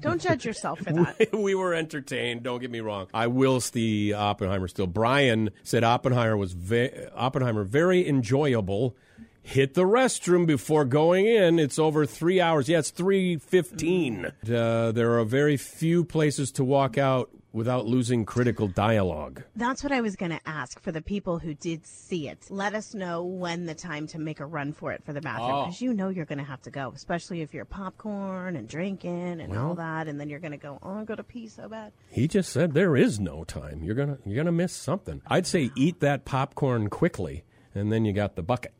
don't 0.00 0.20
judge 0.20 0.44
yourself 0.44 0.78
for 0.80 0.92
that. 0.92 1.28
we 1.32 1.54
were 1.54 1.74
entertained. 1.74 2.42
Don't 2.42 2.60
get 2.60 2.70
me 2.70 2.80
wrong. 2.80 3.08
I 3.12 3.26
will 3.26 3.60
see 3.60 4.12
Oppenheimer 4.12 4.68
still. 4.68 4.86
Brian 4.86 5.50
said 5.62 5.82
Oppenheimer 5.84 6.36
was 6.36 6.52
ve- 6.52 7.06
Oppenheimer 7.14 7.64
very 7.64 8.06
enjoyable. 8.08 8.96
Hit 9.42 9.74
the 9.74 9.84
restroom 9.84 10.44
before 10.44 10.84
going 10.84 11.26
in. 11.26 11.58
It's 11.60 11.78
over 11.78 12.04
three 12.04 12.40
hours. 12.40 12.68
Yeah, 12.68 12.80
it's 12.80 12.90
three 12.90 13.36
fifteen. 13.36 14.26
Uh, 14.26 14.90
there 14.92 15.18
are 15.18 15.24
very 15.24 15.56
few 15.56 16.04
places 16.04 16.50
to 16.52 16.64
walk 16.64 16.98
out 16.98 17.30
without 17.56 17.86
losing 17.86 18.24
critical 18.26 18.68
dialogue. 18.68 19.42
That's 19.56 19.82
what 19.82 19.90
I 19.90 20.02
was 20.02 20.14
going 20.14 20.30
to 20.32 20.40
ask 20.44 20.78
for 20.80 20.92
the 20.92 21.00
people 21.00 21.38
who 21.38 21.54
did 21.54 21.86
see 21.86 22.28
it. 22.28 22.46
Let 22.50 22.74
us 22.74 22.92
know 22.94 23.24
when 23.24 23.64
the 23.64 23.74
time 23.74 24.06
to 24.08 24.18
make 24.18 24.40
a 24.40 24.46
run 24.46 24.72
for 24.74 24.92
it 24.92 25.02
for 25.04 25.12
the 25.14 25.22
bathroom 25.22 25.50
Oh. 25.50 25.64
because 25.64 25.80
you 25.80 25.94
know 25.94 26.10
you're 26.10 26.26
going 26.26 26.38
to 26.38 26.44
have 26.44 26.60
to 26.62 26.70
go, 26.70 26.92
especially 26.94 27.40
if 27.40 27.54
you're 27.54 27.64
popcorn 27.64 28.56
and 28.56 28.68
drinking 28.68 29.40
and 29.40 29.56
all 29.56 29.74
that, 29.76 30.06
and 30.06 30.20
then 30.20 30.28
you're 30.28 30.38
going 30.40 30.52
to 30.52 30.58
go, 30.58 30.78
oh, 30.82 30.98
I 30.98 31.04
got 31.04 31.14
to 31.16 31.24
pee 31.24 31.48
so 31.48 31.66
bad. 31.68 31.92
He 32.10 32.28
just 32.28 32.52
said 32.52 32.74
there 32.74 32.94
is 32.96 33.18
no 33.18 33.42
time. 33.44 33.82
You're 33.82 33.94
gonna 33.94 34.18
you're 34.26 34.36
gonna 34.36 34.52
miss 34.52 34.72
something. 34.74 35.22
I'd 35.26 35.46
say 35.46 35.70
eat 35.76 36.00
that 36.00 36.24
popcorn 36.24 36.88
quickly, 36.90 37.44
and 37.74 37.90
then 37.90 38.04
you 38.04 38.12
got 38.12 38.36
the 38.36 38.42
bucket. 38.42 38.72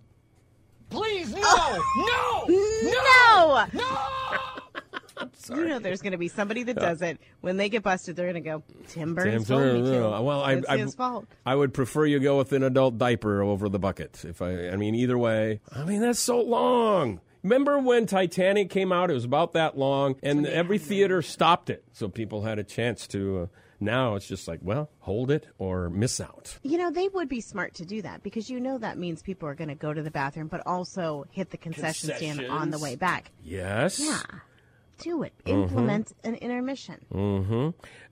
Please, 0.90 1.32
no! 1.34 1.82
No! 1.96 2.46
No! 2.82 3.66
No! 3.72 3.98
You 5.50 5.68
know 5.68 5.78
there's 5.78 6.02
going 6.02 6.12
to 6.12 6.18
be 6.18 6.28
somebody 6.28 6.62
that 6.64 6.76
does 6.76 7.02
it. 7.02 7.18
When 7.40 7.56
they 7.56 7.68
get 7.68 7.82
busted, 7.82 8.16
they're 8.16 8.32
going 8.32 8.42
to 8.42 8.48
go, 8.48 8.62
Tim 8.88 9.14
Burns 9.14 9.46
Tim 9.46 9.58
told 9.58 9.74
me 9.74 9.90
to. 9.90 10.20
Well, 10.20 10.42
I, 10.42 10.54
it's 10.54 10.68
I, 10.68 10.78
his 10.78 10.94
fault. 10.94 11.26
I 11.44 11.54
would 11.54 11.74
prefer 11.74 12.06
you 12.06 12.18
go 12.18 12.38
with 12.38 12.52
an 12.52 12.62
adult 12.62 12.98
diaper 12.98 13.42
over 13.42 13.68
the 13.68 13.78
bucket. 13.78 14.24
If 14.24 14.42
I, 14.42 14.68
I 14.68 14.76
mean, 14.76 14.94
either 14.94 15.18
way. 15.18 15.60
I 15.74 15.84
mean, 15.84 16.00
that's 16.00 16.18
so 16.18 16.40
long. 16.40 17.20
Remember 17.42 17.78
when 17.78 18.06
Titanic 18.06 18.70
came 18.70 18.90
out? 18.90 19.08
It 19.10 19.14
was 19.14 19.24
about 19.24 19.52
that 19.52 19.78
long, 19.78 20.16
and 20.20 20.46
every 20.46 20.78
theater 20.78 21.22
stopped 21.22 21.70
it, 21.70 21.84
so 21.92 22.08
people 22.08 22.42
had 22.42 22.58
a 22.58 22.64
chance 22.64 23.06
to. 23.08 23.38
Uh, 23.38 23.46
now 23.78 24.14
it's 24.14 24.26
just 24.26 24.48
like, 24.48 24.60
well, 24.62 24.90
hold 25.00 25.30
it 25.30 25.46
or 25.58 25.90
miss 25.90 26.20
out. 26.20 26.58
You 26.62 26.78
know, 26.78 26.90
they 26.90 27.08
would 27.08 27.28
be 27.28 27.40
smart 27.40 27.74
to 27.74 27.84
do 27.84 28.02
that 28.02 28.22
because 28.22 28.50
you 28.50 28.58
know 28.58 28.78
that 28.78 28.98
means 28.98 29.22
people 29.22 29.48
are 29.48 29.54
going 29.54 29.68
to 29.68 29.74
go 29.74 29.92
to 29.92 30.02
the 30.02 30.10
bathroom, 30.10 30.48
but 30.48 30.62
also 30.66 31.24
hit 31.30 31.50
the 31.50 31.56
concession 31.56 32.14
stand 32.16 32.46
on 32.46 32.70
the 32.70 32.78
way 32.78 32.96
back. 32.96 33.30
Yes. 33.44 34.00
Yeah. 34.00 34.22
Do 34.98 35.22
it. 35.22 35.32
Mm-hmm. 35.44 35.62
Implement 35.62 36.12
an 36.24 36.34
intermission. 36.36 36.98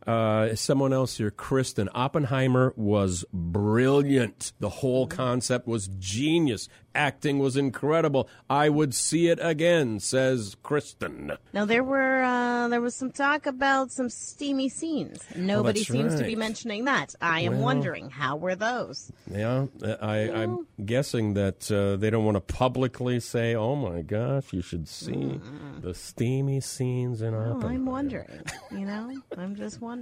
Uh, 0.07 0.55
someone 0.55 0.93
else 0.93 1.17
here, 1.19 1.31
Kristen 1.31 1.89
Oppenheimer 1.95 2.73
was 2.77 3.25
brilliant. 3.33 4.53
The 4.61 4.69
whole 4.69 5.07
concept 5.07 5.67
was 5.67 5.89
genius. 5.99 6.69
Acting 6.97 7.41
was 7.41 7.57
incredible. 7.57 8.29
I 8.49 8.69
would 8.69 8.95
see 8.95 9.27
it 9.29 9.41
again, 9.43 9.99
says 9.99 10.57
Kristen. 10.63 11.33
Now 11.53 11.65
there 11.65 11.83
were 11.83 12.23
uh, 12.23 12.69
there 12.69 12.81
was 12.81 12.95
some 12.95 13.11
talk 13.11 13.47
about 13.47 13.91
some 13.91 14.09
steamy 14.09 14.69
scenes. 14.69 15.19
Nobody 15.35 15.81
that's 15.81 15.91
seems 15.91 16.15
to 16.15 16.23
be 16.25 16.37
mentioning 16.37 16.85
that. 16.85 17.15
I 17.21 17.41
am 17.41 17.55
Well- 17.55 17.63
wondering 17.63 18.11
how 18.11 18.37
were 18.37 18.55
those? 18.55 19.11
Yeah, 19.29 19.67
I, 20.01 20.31
I'm 20.31 20.69
guessing 20.85 21.35
that 21.35 21.69
uh, 21.69 21.97
they 21.97 22.11
don't 22.11 22.25
want 22.25 22.37
to 22.37 22.41
publicly 22.55 23.19
say, 23.19 23.57
"Oh 23.57 23.75
my 23.75 24.03
gosh, 24.03 24.53
you 24.53 24.63
should 24.63 24.87
see 24.87 25.41
the 25.81 25.95
steamy 25.95 26.61
scenes 26.61 27.23
in 27.23 27.35
Oh, 27.35 27.39
Oppenheimer." 27.41 27.75
I'm 27.75 27.87
wondering. 27.87 28.43
You 28.71 28.87
know, 28.87 29.21
I'm 29.37 29.57
just 29.57 29.81
wondering. 29.81 29.94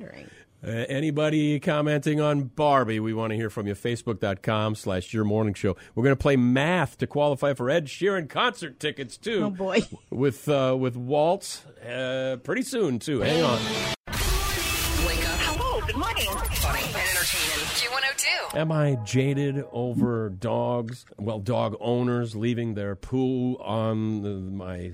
Uh, 0.64 0.70
anybody 0.88 1.58
commenting 1.58 2.20
on 2.20 2.44
Barbie, 2.44 3.00
we 3.00 3.12
want 3.12 3.30
to 3.32 3.36
hear 3.36 3.50
from 3.50 3.66
you. 3.66 3.74
Facebook.com 3.74 4.76
slash 4.76 5.12
Your 5.12 5.24
Morning 5.24 5.54
Show. 5.54 5.76
We're 5.94 6.04
going 6.04 6.14
to 6.16 6.20
play 6.20 6.36
math 6.36 6.98
to 6.98 7.06
qualify 7.08 7.54
for 7.54 7.68
Ed 7.68 7.86
Sheeran 7.86 8.28
concert 8.28 8.78
tickets, 8.78 9.16
too. 9.16 9.44
Oh 9.46 9.50
boy. 9.50 9.80
With, 10.10 10.48
uh, 10.48 10.76
with 10.78 10.96
Walt 10.96 11.64
uh, 11.84 12.36
pretty 12.44 12.62
soon, 12.62 13.00
too. 13.00 13.20
Hang 13.20 13.42
on. 13.42 13.58
Wake 13.58 15.28
up 15.28 15.38
Hello, 15.40 15.80
good 15.84 15.96
morning. 15.96 16.26
funny 16.26 16.82
and 16.84 16.94
entertaining. 16.96 17.66
Q102. 17.74 18.56
Am 18.56 18.70
I 18.70 18.94
jaded 19.04 19.64
over 19.72 20.28
dogs? 20.28 21.04
Well, 21.18 21.40
dog 21.40 21.74
owners 21.80 22.36
leaving 22.36 22.74
their 22.74 22.94
poo 22.94 23.56
on 23.56 24.22
the, 24.22 24.28
my 24.28 24.92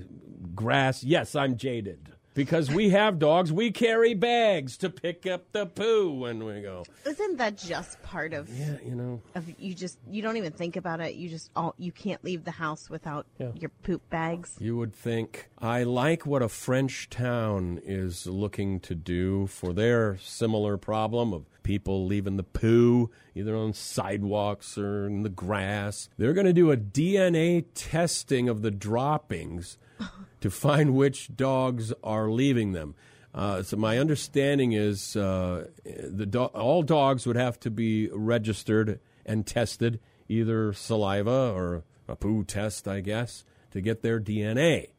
grass? 0.55 1.03
Yes, 1.03 1.35
I'm 1.35 1.57
jaded. 1.57 2.13
Because 2.39 2.71
we 2.71 2.91
have 2.91 3.19
dogs, 3.19 3.51
we 3.51 3.69
carry 3.69 4.13
bags 4.13 4.77
to 4.77 4.89
pick 4.89 5.25
up 5.27 5.51
the 5.51 5.65
poo 5.65 6.09
when 6.13 6.45
we 6.45 6.61
go. 6.61 6.85
Isn't 7.05 7.35
that 7.37 7.57
just 7.57 8.01
part 8.01 8.31
of 8.31 8.47
Yeah, 8.57 8.77
you 8.81 8.95
know. 8.95 9.21
of 9.35 9.43
you 9.59 9.73
just 9.75 9.97
you 10.09 10.21
don't 10.21 10.37
even 10.37 10.53
think 10.53 10.77
about 10.77 11.01
it. 11.01 11.15
You 11.15 11.27
just 11.27 11.51
all 11.53 11.75
you 11.77 11.91
can't 11.91 12.23
leave 12.23 12.45
the 12.45 12.51
house 12.51 12.89
without 12.89 13.25
Yeah. 13.39 13.51
your 13.55 13.71
poop 13.83 14.09
bags. 14.09 14.55
You 14.57 14.77
would 14.77 14.95
think. 14.95 15.49
I 15.59 15.83
like 15.83 16.25
what 16.25 16.41
a 16.41 16.47
French 16.47 17.09
town 17.09 17.81
is 17.83 18.25
looking 18.25 18.79
to 18.79 18.95
do 18.95 19.47
for 19.47 19.73
their 19.73 20.17
similar 20.21 20.77
problem 20.77 21.33
of 21.33 21.43
people 21.63 22.05
leaving 22.05 22.37
the 22.37 22.43
poo 22.43 23.11
either 23.35 23.53
on 23.53 23.73
sidewalks 23.73 24.77
or 24.77 25.07
in 25.07 25.23
the 25.23 25.29
grass. 25.29 26.07
They're 26.17 26.31
going 26.33 26.47
to 26.47 26.53
do 26.53 26.71
a 26.71 26.77
DNA 26.77 27.65
testing 27.75 28.47
of 28.47 28.61
the 28.61 28.71
droppings 28.71 29.77
to 30.41 30.49
find 30.49 30.93
which 30.93 31.35
dogs 31.35 31.93
are 32.03 32.29
leaving 32.29 32.71
them. 32.71 32.95
Uh, 33.33 33.61
so 33.61 33.77
my 33.77 33.97
understanding 33.97 34.71
is 34.71 35.15
uh, 35.15 35.67
the 35.85 36.25
do- 36.25 36.45
all 36.45 36.81
dogs 36.81 37.27
would 37.27 37.35
have 37.35 37.59
to 37.59 37.69
be 37.69 38.09
registered 38.11 38.99
and 39.25 39.45
tested, 39.45 39.99
either 40.27 40.73
saliva 40.73 41.51
or 41.53 41.83
a 42.07 42.15
poo 42.15 42.43
test, 42.43 42.87
I 42.87 43.01
guess, 43.01 43.45
to 43.71 43.81
get 43.81 44.01
their 44.01 44.19
DNA. 44.19 44.89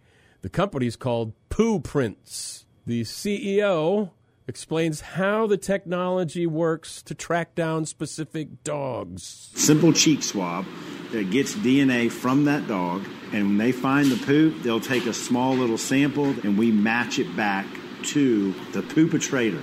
The 0.42 0.48
company's 0.48 0.96
called 0.96 1.32
Poo 1.48 1.80
Prints. 1.80 2.64
The 2.86 3.02
CEO 3.02 4.10
explains 4.50 5.00
how 5.00 5.46
the 5.46 5.56
technology 5.56 6.46
works 6.46 7.02
to 7.04 7.14
track 7.14 7.54
down 7.54 7.86
specific 7.86 8.62
dogs. 8.64 9.50
simple 9.54 9.92
cheek 9.92 10.22
swab 10.22 10.66
that 11.12 11.30
gets 11.30 11.54
DNA 11.54 12.10
from 12.10 12.44
that 12.44 12.66
dog. 12.68 13.06
And 13.32 13.46
when 13.46 13.58
they 13.58 13.72
find 13.72 14.10
the 14.10 14.26
poop, 14.26 14.62
they'll 14.62 14.80
take 14.80 15.06
a 15.06 15.14
small 15.14 15.54
little 15.54 15.78
sample 15.78 16.26
and 16.42 16.58
we 16.58 16.72
match 16.72 17.18
it 17.18 17.34
back 17.36 17.64
to 18.02 18.52
the 18.72 18.82
poopetrator. 18.82 19.62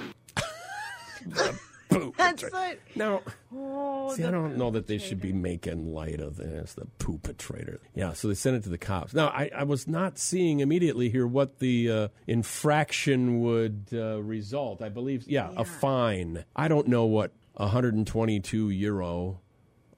That's 1.90 2.44
what. 2.44 2.80
Now, 2.96 3.22
Oh, 3.56 4.14
see, 4.14 4.24
I 4.24 4.32
don't 4.32 4.58
know 4.58 4.72
that 4.72 4.88
they 4.88 4.98
should 4.98 5.22
be 5.22 5.32
making 5.34 5.94
light 5.94 6.20
of 6.20 6.38
this, 6.38 6.74
the 6.74 6.86
poopetrator. 7.00 7.80
Yeah, 7.96 8.14
so 8.14 8.28
they 8.28 8.34
sent 8.36 8.56
it 8.58 8.64
to 8.64 8.70
the 8.70 8.78
cops. 8.78 9.14
Now, 9.14 9.28
I, 9.28 9.50
I 9.56 9.64
was 9.64 9.88
not 9.88 10.18
seeing 10.20 10.60
immediately 10.60 11.10
here 11.10 11.26
what 11.28 11.60
the 11.60 11.92
uh, 11.92 12.08
infraction 12.28 13.42
would 13.42 13.88
uh, 13.94 14.22
result. 14.22 14.82
I 14.82 14.90
believe, 14.90 15.26
yeah, 15.28 15.50
a 15.56 15.64
fine. 15.66 16.44
I 16.56 16.68
don't 16.68 16.88
know 16.88 17.06
what 17.06 17.32
122 17.54 18.70
euro 18.70 19.40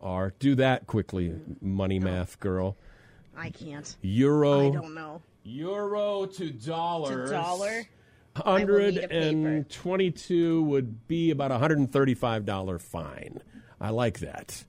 are. 0.02 0.34
Do 0.40 0.56
that 0.56 0.88
quickly, 0.88 1.34
money 1.62 2.00
math 2.00 2.40
girl. 2.40 2.78
I 3.36 3.50
can't. 3.50 3.96
Euro. 4.02 4.68
I 4.68 4.74
don't 4.74 4.94
know. 4.94 5.22
Euro 5.44 6.26
to 6.26 6.38
To 6.38 6.50
dollars. 6.52 7.32
dollar. 7.32 7.84
I 8.46 8.64
will 8.64 8.80
need 8.80 8.98
a 8.98 9.08
122 9.08 10.64
would 10.64 11.08
be 11.08 11.32
about 11.32 11.52
a 11.52 11.60
$135 11.60 12.82
fine. 12.82 13.42
I 13.80 13.90
like 13.92 14.20
that. 14.20 14.64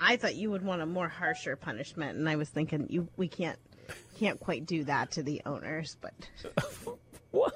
I 0.00 0.16
thought 0.16 0.34
you 0.34 0.50
would 0.50 0.62
want 0.62 0.82
a 0.82 0.86
more 0.86 1.08
harsher 1.08 1.56
punishment, 1.56 2.18
and 2.18 2.28
I 2.28 2.36
was 2.36 2.48
thinking 2.48 2.86
you 2.90 3.08
we 3.16 3.28
can't 3.28 3.58
can't 4.18 4.40
quite 4.40 4.66
do 4.66 4.84
that 4.84 5.12
to 5.12 5.22
the 5.22 5.42
owners, 5.46 5.96
but 6.00 6.14
What? 7.32 7.54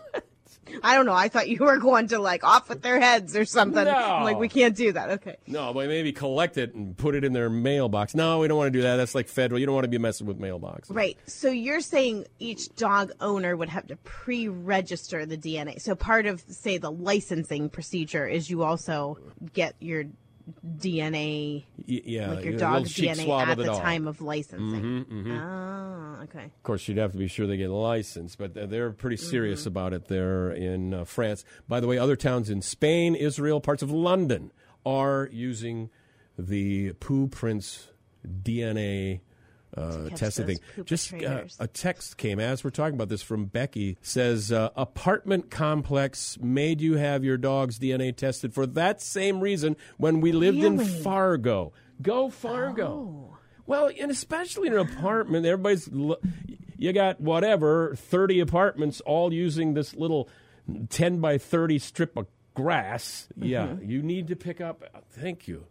I 0.83 0.95
don't 0.95 1.07
know. 1.07 1.13
I 1.13 1.29
thought 1.29 1.49
you 1.49 1.59
were 1.59 1.79
going 1.79 2.09
to 2.09 2.19
like 2.19 2.45
off 2.45 2.69
with 2.69 2.83
their 2.83 3.01
heads 3.01 3.37
or 3.37 3.45
something. 3.45 3.85
No. 3.85 3.91
I'm 3.91 4.25
like 4.25 4.39
we 4.39 4.49
can't 4.49 4.77
do 4.77 4.93
that. 4.93 5.11
Okay. 5.11 5.37
No, 5.47 5.73
but 5.73 5.89
maybe 5.89 6.13
collect 6.13 6.59
it 6.59 6.75
and 6.75 6.97
put 6.97 7.15
it 7.15 7.25
in 7.25 7.33
their 7.33 7.51
mailbox. 7.51 8.15
No, 8.15 8.41
we 8.41 8.49
don't 8.49 8.59
want 8.59 8.73
to 8.73 8.79
do 8.79 8.83
that. 8.83 8.97
That's 8.97 9.15
like 9.15 9.29
federal. 9.29 9.59
You 9.59 9.67
don't 9.67 9.75
want 9.75 9.85
to 9.85 9.91
be 9.91 9.99
messing 9.99 10.27
with 10.27 10.39
mailboxes. 10.39 10.95
Right. 10.95 11.19
So 11.27 11.51
you're 11.51 11.81
saying 11.81 12.27
each 12.39 12.75
dog 12.77 13.13
owner 13.21 13.57
would 13.57 13.69
have 13.69 13.87
to 13.89 13.97
pre-register 13.97 15.27
the 15.27 15.37
DNA. 15.37 15.81
So 15.81 15.95
part 15.95 16.27
of 16.27 16.45
say 16.49 16.79
the 16.79 16.91
licensing 16.93 17.69
procedure 17.69 18.27
is 18.27 18.51
you 18.51 18.63
also 18.63 19.19
get 19.53 19.75
your 19.81 20.05
DNA 20.79 21.65
Y- 21.89 22.03
yeah, 22.05 22.33
like 22.33 22.45
your 22.45 22.55
a 22.55 22.59
dog's 22.59 22.95
DNA 22.95 23.29
at 23.49 23.57
the, 23.57 23.65
dog. 23.65 23.77
Mm-hmm, 23.77 23.85
time 23.85 24.07
of 24.07 24.21
licensing. 24.21 25.07
Oh, 25.41 26.19
okay. 26.25 26.45
Of 26.45 26.63
course, 26.63 26.87
you'd 26.89 26.99
have 26.99 27.13
to 27.13 27.19
be 27.19 27.29
sure 27.29 27.47
they 27.47 27.57
get 27.57 27.71
licensed, 27.71 28.39
but 28.39 28.55
they're- 28.55 28.91
pretty 28.93 29.17
serious 29.17 29.61
Mm-hmm. 29.61 29.69
about 29.69 29.93
it 29.93 30.09
there 30.09 30.51
in 30.51 30.95
uh, 30.95 31.05
France. 31.05 31.45
By 31.69 31.81
the 31.81 31.87
way, 31.87 31.99
other 31.99 32.17
towns 32.17 32.49
in 32.51 32.63
Spain, 32.63 33.15
Israel, 33.15 33.61
parts 33.61 33.83
of 33.83 33.91
London 33.91 34.53
are 34.85 35.29
using 35.33 35.91
the 36.39 36.93
Poo 36.95 37.27
Prints 37.29 37.89
DNA 38.27 39.21
uh, 39.77 40.09
testing 40.11 40.47
thing. 40.47 40.59
Just 40.85 41.13
uh, 41.15 41.43
a 41.61 41.67
text 41.67 42.17
came 42.17 42.41
as 42.41 42.65
we're 42.65 42.71
talking 42.71 42.95
about 42.95 43.09
this 43.09 43.23
from 43.23 43.45
Becky 43.47 43.99
says 44.03 44.51
uh, 44.53 44.71
apartment 44.77 45.51
complex 45.51 46.39
made 46.41 46.81
you 46.81 46.97
have 46.97 47.25
your 47.25 47.37
dog's 47.37 47.79
DNA 47.79 48.15
tested 48.17 48.55
for 48.55 48.67
that 48.67 49.01
same 49.03 49.41
reason 49.41 49.77
when 49.99 50.21
we 50.21 50.33
lived 50.33 50.59
in 50.59 50.79
Fargo. 50.79 51.73
Go 52.03 52.31
Fargo. 52.31 52.87
Oh. 52.87 53.39
Well, 53.67 53.91
and 54.01 54.11
especially 54.11 54.69
in 54.69 54.75
an 54.75 54.81
apartment, 54.81 55.45
everybody's 55.45 55.89
you 56.79 56.93
got 56.93 57.21
whatever 57.21 57.95
thirty 57.97 58.39
apartments 58.41 59.01
all 59.01 59.33
using 59.33 59.75
this 59.75 59.95
little 59.95 60.29
ten 60.89 61.21
by 61.21 61.39
thirty 61.39 61.79
strip 61.79 62.17
of 62.17 62.27
grass. 62.55 63.29
Yeah, 63.37 63.67
Mm-hmm. 63.67 63.91
you 63.91 64.03
need 64.03 64.29
to 64.29 64.37
pick 64.37 64.61
up. 64.61 64.85
Thank 65.11 65.49
you, 65.49 65.67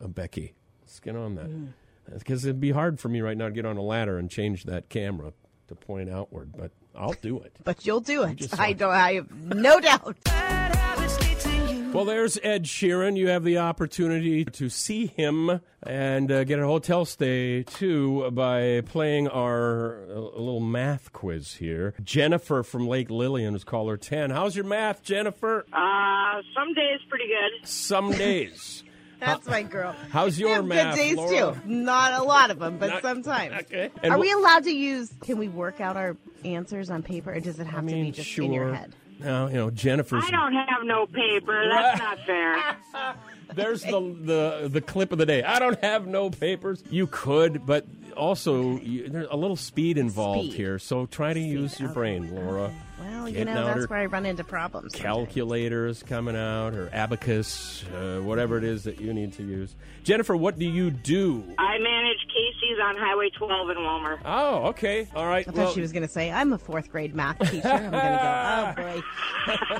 Becky. 0.00 0.54
Let's 0.82 0.98
get 1.00 1.14
on 1.16 1.34
that 1.34 1.48
Mm. 1.50 1.68
Because 2.12 2.44
it'd 2.44 2.60
be 2.60 2.70
hard 2.70 2.98
for 3.00 3.08
me 3.08 3.20
right 3.20 3.36
now 3.36 3.46
to 3.46 3.52
get 3.52 3.66
on 3.66 3.76
a 3.76 3.82
ladder 3.82 4.18
and 4.18 4.30
change 4.30 4.64
that 4.64 4.88
camera 4.88 5.32
to 5.68 5.74
point 5.74 6.08
outward, 6.10 6.52
but 6.56 6.70
I'll 6.94 7.12
do 7.14 7.40
it. 7.40 7.52
But 7.64 7.86
you'll 7.86 8.00
do 8.00 8.22
it. 8.22 8.58
I 8.58 8.72
don't. 8.72 8.92
I 8.92 9.14
have 9.14 9.30
no 9.32 9.80
doubt. 9.80 10.16
Bad 10.24 10.74
habits 10.74 11.20
lead 11.20 11.38
to 11.40 11.72
you. 11.74 11.90
Well, 11.92 12.04
there's 12.04 12.38
Ed 12.42 12.64
Sheeran. 12.64 13.16
You 13.16 13.28
have 13.28 13.42
the 13.44 13.58
opportunity 13.58 14.44
to 14.44 14.68
see 14.68 15.06
him 15.06 15.60
and 15.82 16.30
uh, 16.30 16.44
get 16.44 16.58
a 16.58 16.66
hotel 16.66 17.04
stay 17.04 17.62
too 17.62 18.30
by 18.32 18.82
playing 18.82 19.28
our 19.28 20.02
uh, 20.10 20.14
little 20.14 20.60
math 20.60 21.12
quiz 21.12 21.54
here. 21.54 21.94
Jennifer 22.02 22.62
from 22.62 22.86
Lake 22.86 23.10
Lillian 23.10 23.54
is 23.54 23.64
caller 23.64 23.96
10. 23.96 24.30
How's 24.30 24.56
your 24.56 24.64
math, 24.64 25.02
Jennifer? 25.02 25.64
Uh, 25.72 26.42
some 26.54 26.74
days 26.74 27.00
pretty 27.08 27.26
good. 27.28 27.66
Some 27.68 28.12
days. 28.12 28.82
That's 29.20 29.46
my 29.46 29.62
girl. 29.62 29.94
How's 30.10 30.38
your 30.38 30.54
have 30.56 30.64
math, 30.66 30.94
Good 30.96 31.00
days 31.02 31.16
Laura? 31.16 31.54
too. 31.64 31.68
Not 31.68 32.12
a 32.20 32.22
lot 32.22 32.50
of 32.50 32.58
them, 32.58 32.78
but 32.78 32.88
Not- 32.90 33.02
sometimes. 33.02 33.54
Okay. 33.62 33.90
And 34.02 34.12
Are 34.12 34.18
wh- 34.18 34.20
we 34.20 34.32
allowed 34.32 34.64
to 34.64 34.72
use? 34.72 35.10
Can 35.22 35.38
we 35.38 35.48
work 35.48 35.80
out 35.80 35.96
our 35.96 36.16
answers 36.44 36.90
on 36.90 37.02
paper, 37.02 37.32
or 37.32 37.40
does 37.40 37.58
it 37.58 37.66
have 37.66 37.78
I 37.80 37.82
mean, 37.82 37.96
to 37.96 38.02
be 38.02 38.10
just 38.12 38.28
sure. 38.28 38.44
in 38.44 38.52
your 38.52 38.74
head? 38.74 38.94
Now, 39.18 39.46
you 39.48 39.54
know, 39.54 39.70
Jennifer's. 39.70 40.24
I 40.26 40.30
don't 40.30 40.52
have 40.52 40.84
no 40.84 41.06
paper. 41.06 41.68
That's 41.68 41.98
not 41.98 42.18
fair. 42.26 42.76
There's 43.54 43.82
the, 43.82 44.00
the 44.00 44.68
the 44.68 44.80
clip 44.80 45.12
of 45.12 45.18
the 45.18 45.26
day. 45.26 45.42
I 45.42 45.58
don't 45.58 45.82
have 45.82 46.06
no 46.06 46.30
papers. 46.30 46.82
You 46.90 47.06
could, 47.06 47.64
but 47.64 47.86
also 48.16 48.78
you, 48.80 49.08
there's 49.08 49.28
a 49.30 49.36
little 49.36 49.56
speed 49.56 49.98
involved 49.98 50.48
Speed. 50.48 50.56
here. 50.56 50.78
So 50.78 51.06
try 51.06 51.32
to 51.32 51.40
use 51.40 51.78
your 51.78 51.90
okay. 51.90 51.94
brain, 51.94 52.34
Laura. 52.34 52.72
Well, 52.98 53.28
you 53.28 53.34
Getting 53.34 53.54
know 53.54 53.66
out 53.68 53.76
that's 53.76 53.88
where 53.88 54.00
I 54.00 54.06
run 54.06 54.26
into 54.26 54.42
problems. 54.42 54.92
sometimes. 54.92 55.02
calculators 55.28 56.02
coming 56.02 56.34
out 56.36 56.74
or 56.74 56.90
abacus, 56.92 57.84
uh, 57.94 58.20
whatever 58.22 58.58
it 58.58 58.64
is 58.64 58.84
that 58.84 59.00
you 59.00 59.12
need 59.14 59.32
to 59.34 59.42
use. 59.42 59.74
Jennifer, 60.02 60.36
what 60.36 60.58
do 60.58 60.66
you 60.66 60.90
do? 60.90 61.44
I 61.58 61.78
manage 61.78 62.26
Casey's 62.66 62.80
on 62.82 62.96
Highway 62.96 63.30
12 63.30 63.70
in 63.70 63.76
Willmar. 63.76 64.18
Oh, 64.24 64.66
okay, 64.68 65.08
all 65.14 65.26
right. 65.26 65.46
I 65.46 65.50
thought 65.50 65.56
well, 65.56 65.72
she 65.72 65.80
was 65.80 65.92
going 65.92 66.02
to 66.02 66.08
say, 66.08 66.30
"I'm 66.30 66.52
a 66.52 66.58
fourth 66.58 66.90
grade 66.90 67.14
math 67.14 67.38
teacher." 67.50 67.68
I'm 67.68 67.90
going 67.90 67.92
to 67.92 68.72
go, 68.76 69.02
"Oh 69.46 69.62
boy." 69.62 69.78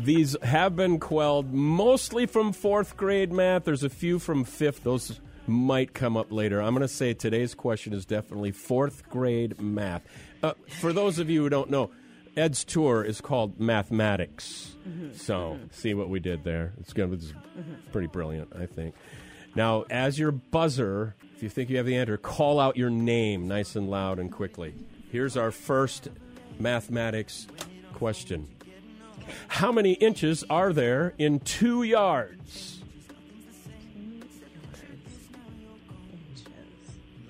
These 0.04 0.36
have 0.42 0.76
been 0.76 0.98
quelled 0.98 1.52
mostly 1.52 2.26
from 2.26 2.52
fourth 2.52 2.96
grade 2.96 3.32
math. 3.32 3.64
There's 3.64 3.84
a 3.84 3.90
few 3.90 4.18
from 4.18 4.44
fifth. 4.44 4.84
Those 4.84 5.20
might 5.46 5.94
come 5.94 6.16
up 6.16 6.32
later. 6.32 6.60
I'm 6.60 6.74
going 6.74 6.82
to 6.82 6.88
say 6.88 7.14
today's 7.14 7.54
question 7.54 7.92
is 7.92 8.04
definitely 8.04 8.50
fourth 8.50 9.08
grade 9.08 9.60
math. 9.60 10.02
Uh, 10.42 10.54
for 10.80 10.92
those 10.92 11.18
of 11.18 11.30
you 11.30 11.42
who 11.42 11.48
don't 11.48 11.70
know, 11.70 11.90
Ed's 12.36 12.64
tour 12.64 13.04
is 13.04 13.20
called 13.20 13.60
Mathematics. 13.60 14.76
Mm-hmm. 14.88 15.16
So, 15.16 15.34
mm-hmm. 15.34 15.66
see 15.70 15.94
what 15.94 16.08
we 16.08 16.20
did 16.20 16.44
there. 16.44 16.72
It's 16.80 16.92
going 16.92 17.10
to 17.10 17.16
be 17.16 17.22
mm-hmm. 17.24 17.90
pretty 17.92 18.08
brilliant, 18.08 18.52
I 18.58 18.66
think. 18.66 18.94
Now, 19.54 19.84
as 19.88 20.18
your 20.18 20.32
buzzer, 20.32 21.14
if 21.33 21.33
you 21.44 21.50
think 21.50 21.68
you 21.68 21.76
have 21.76 21.84
the 21.84 21.96
answer, 21.96 22.16
call 22.16 22.58
out 22.58 22.74
your 22.74 22.88
name 22.88 23.46
nice 23.46 23.76
and 23.76 23.90
loud 23.90 24.18
and 24.18 24.32
quickly. 24.32 24.74
Here's 25.12 25.36
our 25.36 25.50
first 25.50 26.08
mathematics 26.58 27.46
question. 27.92 28.48
How 29.48 29.70
many 29.70 29.92
inches 29.92 30.42
are 30.48 30.72
there 30.72 31.12
in 31.18 31.40
two 31.40 31.82
yards? 31.82 32.80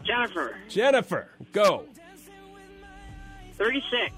Jennifer, 0.05 0.57
Jennifer, 0.69 1.29
go. 1.53 1.85
36. 3.59 4.15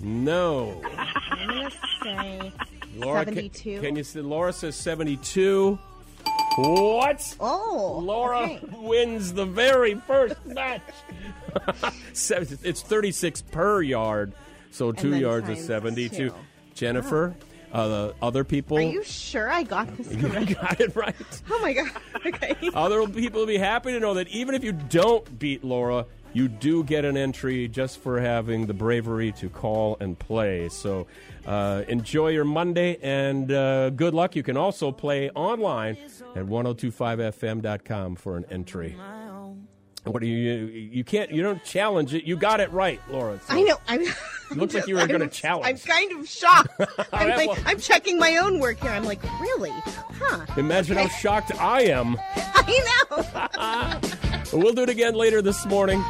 No. 0.00 0.82
I'm 0.84 1.48
going 1.48 1.70
to 1.70 1.76
say 2.02 2.52
Laura, 2.96 3.24
can- 3.24 3.34
72. 3.34 3.80
Can, 3.80 3.96
you 3.96 4.04
say 4.04 4.20
Laura 4.20 4.52
says 4.52 4.76
72? 4.76 5.78
What? 6.56 7.36
Oh, 7.40 8.00
Laura 8.02 8.42
okay. 8.42 8.60
wins 8.78 9.32
the 9.32 9.46
very 9.46 9.94
first 9.94 10.44
match. 10.46 10.82
It's 12.12 12.82
36 12.82 13.42
per 13.42 13.82
yard, 13.82 14.32
so 14.70 14.90
two 14.92 15.16
yards 15.16 15.48
is 15.50 15.64
72. 15.66 16.30
two. 16.30 16.34
Jennifer, 16.74 17.34
uh, 17.72 17.88
the 17.88 18.14
other 18.22 18.42
people. 18.44 18.78
Are 18.78 18.82
you 18.82 19.02
sure 19.04 19.50
I 19.50 19.62
got 19.62 19.94
this 19.96 20.12
You 20.14 20.28
correct? 20.28 20.54
got 20.60 20.80
it 20.80 20.96
right. 20.96 21.14
Oh 21.50 21.58
my 21.60 21.72
god. 21.74 21.90
Okay. 22.26 22.56
Other 22.74 23.06
people 23.06 23.40
will 23.40 23.46
be 23.46 23.58
happy 23.58 23.92
to 23.92 24.00
know 24.00 24.14
that 24.14 24.28
even 24.28 24.54
if 24.54 24.64
you 24.64 24.72
don't 24.72 25.38
beat 25.38 25.62
Laura, 25.62 26.06
you 26.32 26.48
do 26.48 26.82
get 26.84 27.04
an 27.04 27.16
entry 27.16 27.68
just 27.68 27.98
for 27.98 28.20
having 28.20 28.66
the 28.66 28.74
bravery 28.74 29.32
to 29.32 29.48
call 29.48 29.96
and 30.00 30.18
play. 30.18 30.68
So 30.68 31.06
uh, 31.46 31.82
enjoy 31.88 32.28
your 32.28 32.44
Monday 32.44 32.98
and 33.02 33.50
uh, 33.52 33.90
good 33.90 34.14
luck. 34.14 34.34
You 34.36 34.42
can 34.42 34.56
also 34.56 34.92
play 34.92 35.30
online 35.30 35.96
at 36.34 36.44
1025fm.com 36.46 38.16
for 38.16 38.36
an 38.36 38.44
entry. 38.50 38.96
What 40.04 40.20
do 40.20 40.26
you, 40.26 40.64
you 40.66 41.04
can't, 41.04 41.30
you 41.30 41.42
don't 41.44 41.62
challenge 41.62 42.12
it. 42.12 42.24
You 42.24 42.36
got 42.36 42.58
it 42.58 42.72
right, 42.72 43.00
Laura. 43.08 43.38
So 43.46 43.54
I 43.54 43.62
know. 43.62 43.76
I'm. 43.86 44.02
Looks 44.50 44.74
like 44.74 44.88
you 44.88 44.96
were 44.96 45.06
gonna 45.08 45.28
challenge. 45.28 45.66
I'm 45.68 45.78
kind 45.78 46.12
of 46.20 46.28
shocked. 46.28 46.70
I'm, 47.12 47.28
like, 47.36 47.48
well- 47.48 47.58
I'm 47.64 47.78
checking 47.78 48.18
my 48.18 48.36
own 48.38 48.58
work 48.58 48.80
here. 48.80 48.90
I'm 48.90 49.04
like, 49.04 49.22
really? 49.40 49.70
Huh? 49.70 50.44
Imagine 50.56 50.96
how 50.96 51.06
shocked 51.06 51.54
I 51.60 51.82
am. 51.82 52.18
I 52.36 54.00
know. 54.52 54.58
We'll 54.58 54.72
do 54.74 54.82
it 54.82 54.88
again 54.88 55.14
later 55.14 55.40
this 55.40 55.64
morning. 55.66 56.02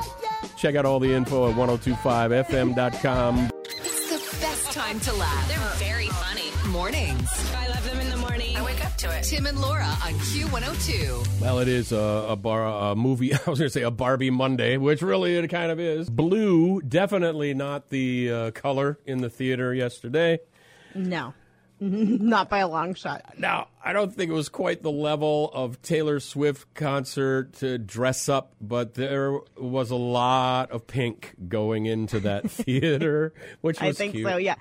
Check 0.62 0.76
out 0.76 0.86
all 0.86 1.00
the 1.00 1.12
info 1.12 1.50
at 1.50 1.56
1025fm.com. 1.56 3.50
It's 3.64 4.08
the 4.08 4.36
best 4.40 4.70
time 4.70 5.00
to 5.00 5.12
laugh. 5.14 5.48
They're 5.48 5.58
very 5.88 6.06
funny. 6.06 6.52
Mornings. 6.70 7.28
I 7.56 7.66
love 7.66 7.84
them 7.84 7.98
in 7.98 8.08
the 8.08 8.16
morning. 8.18 8.56
I 8.56 8.62
wake 8.62 8.84
up 8.84 8.94
to 8.98 9.10
it. 9.10 9.24
Tim 9.24 9.46
and 9.46 9.60
Laura 9.60 9.82
on 9.84 10.12
Q102. 10.12 11.40
Well, 11.40 11.58
it 11.58 11.66
is 11.66 11.90
a, 11.90 12.26
a 12.28 12.36
bar 12.36 12.92
a 12.92 12.94
movie. 12.94 13.34
I 13.34 13.38
was 13.38 13.58
going 13.58 13.70
to 13.70 13.70
say 13.70 13.82
a 13.82 13.90
Barbie 13.90 14.30
Monday, 14.30 14.76
which 14.76 15.02
really 15.02 15.34
it 15.34 15.48
kind 15.48 15.72
of 15.72 15.80
is. 15.80 16.08
Blue, 16.08 16.80
definitely 16.80 17.54
not 17.54 17.88
the 17.88 18.30
uh, 18.30 18.52
color 18.52 19.00
in 19.04 19.20
the 19.20 19.30
theater 19.30 19.74
yesterday. 19.74 20.38
No, 20.94 21.34
not 22.24 22.48
by 22.48 22.58
a 22.58 22.68
long 22.68 22.94
shot. 22.94 23.34
Now, 23.38 23.68
I 23.84 23.92
don't 23.92 24.14
think 24.14 24.30
it 24.30 24.34
was 24.34 24.48
quite 24.48 24.82
the 24.82 24.90
level 24.92 25.50
of 25.52 25.82
Taylor 25.82 26.20
Swift 26.20 26.72
concert 26.74 27.54
to 27.54 27.76
dress 27.78 28.28
up, 28.28 28.52
but 28.60 28.94
there 28.94 29.38
was 29.56 29.90
a 29.90 29.96
lot 29.96 30.70
of 30.70 30.86
pink 30.86 31.34
going 31.48 31.86
into 31.86 32.20
that 32.20 32.50
theater, 32.50 33.32
which 33.62 33.80
was 33.80 33.88
I 33.88 33.92
think 33.92 34.12
cute. 34.14 34.28
so. 34.28 34.36
Yeah. 34.36 34.54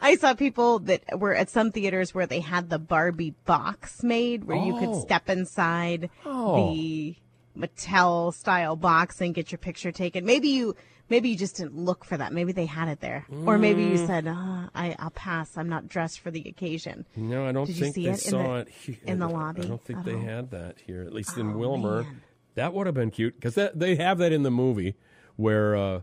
I 0.00 0.16
saw 0.16 0.34
people 0.34 0.80
that 0.80 1.02
were 1.18 1.34
at 1.34 1.48
some 1.50 1.70
theaters 1.72 2.14
where 2.14 2.26
they 2.26 2.40
had 2.40 2.68
the 2.70 2.78
Barbie 2.78 3.34
box 3.44 4.02
made 4.02 4.44
where 4.44 4.56
you 4.56 4.76
Oh. 4.76 4.78
could 4.80 5.02
step 5.02 5.28
inside 5.30 6.10
Oh. 6.26 6.74
the 6.74 7.16
Mattel 7.56 8.34
style 8.34 8.76
box 8.76 9.20
and 9.20 9.34
get 9.34 9.52
your 9.52 9.58
picture 9.58 9.92
taken. 9.92 10.24
Maybe 10.24 10.48
you 10.48 10.74
maybe 11.08 11.28
you 11.28 11.36
just 11.36 11.56
didn't 11.56 11.76
look 11.76 12.04
for 12.04 12.16
that. 12.16 12.32
Maybe 12.32 12.52
they 12.52 12.66
had 12.66 12.88
it 12.88 13.00
there. 13.00 13.26
Or 13.46 13.58
maybe 13.58 13.82
you 13.84 13.94
Mm. 13.98 14.06
said, 14.06 14.26
oh, 14.26 14.68
I, 14.74 14.96
I'll 14.98 15.10
pass. 15.10 15.56
I'm 15.56 15.68
not 15.68 15.88
dressed 15.88 16.20
for 16.20 16.30
the 16.30 16.42
occasion. 16.48 17.06
No, 17.16 17.46
I 17.46 17.52
don't 17.52 17.66
Did 17.66 17.76
you 17.76 17.82
think 17.84 17.94
see 17.94 18.04
they 18.04 18.10
it 18.10 18.24
in 18.24 18.30
saw 18.30 18.54
the- 18.64 18.66
it 18.92 18.98
in 19.04 19.18
the 19.18 19.28
lobby 19.28 19.62
I 19.62 19.66
don't 19.66 19.82
think 19.84 20.04
they 20.04 20.18
had 20.18 20.50
that 20.52 20.76
here, 20.86 21.02
at 21.02 21.12
least 21.12 21.36
in 21.36 21.50
Oh, 21.52 21.54
Willmar. 21.56 22.04
man. 22.04 22.22
That 22.56 22.72
would 22.74 22.86
have 22.86 22.94
been 22.94 23.10
cute 23.10 23.34
because 23.40 23.54
they 23.74 23.96
have 23.96 24.18
that 24.18 24.32
in 24.32 24.42
the 24.44 24.50
movie 24.50 24.94
where 25.36 25.74
uh, 25.76 26.00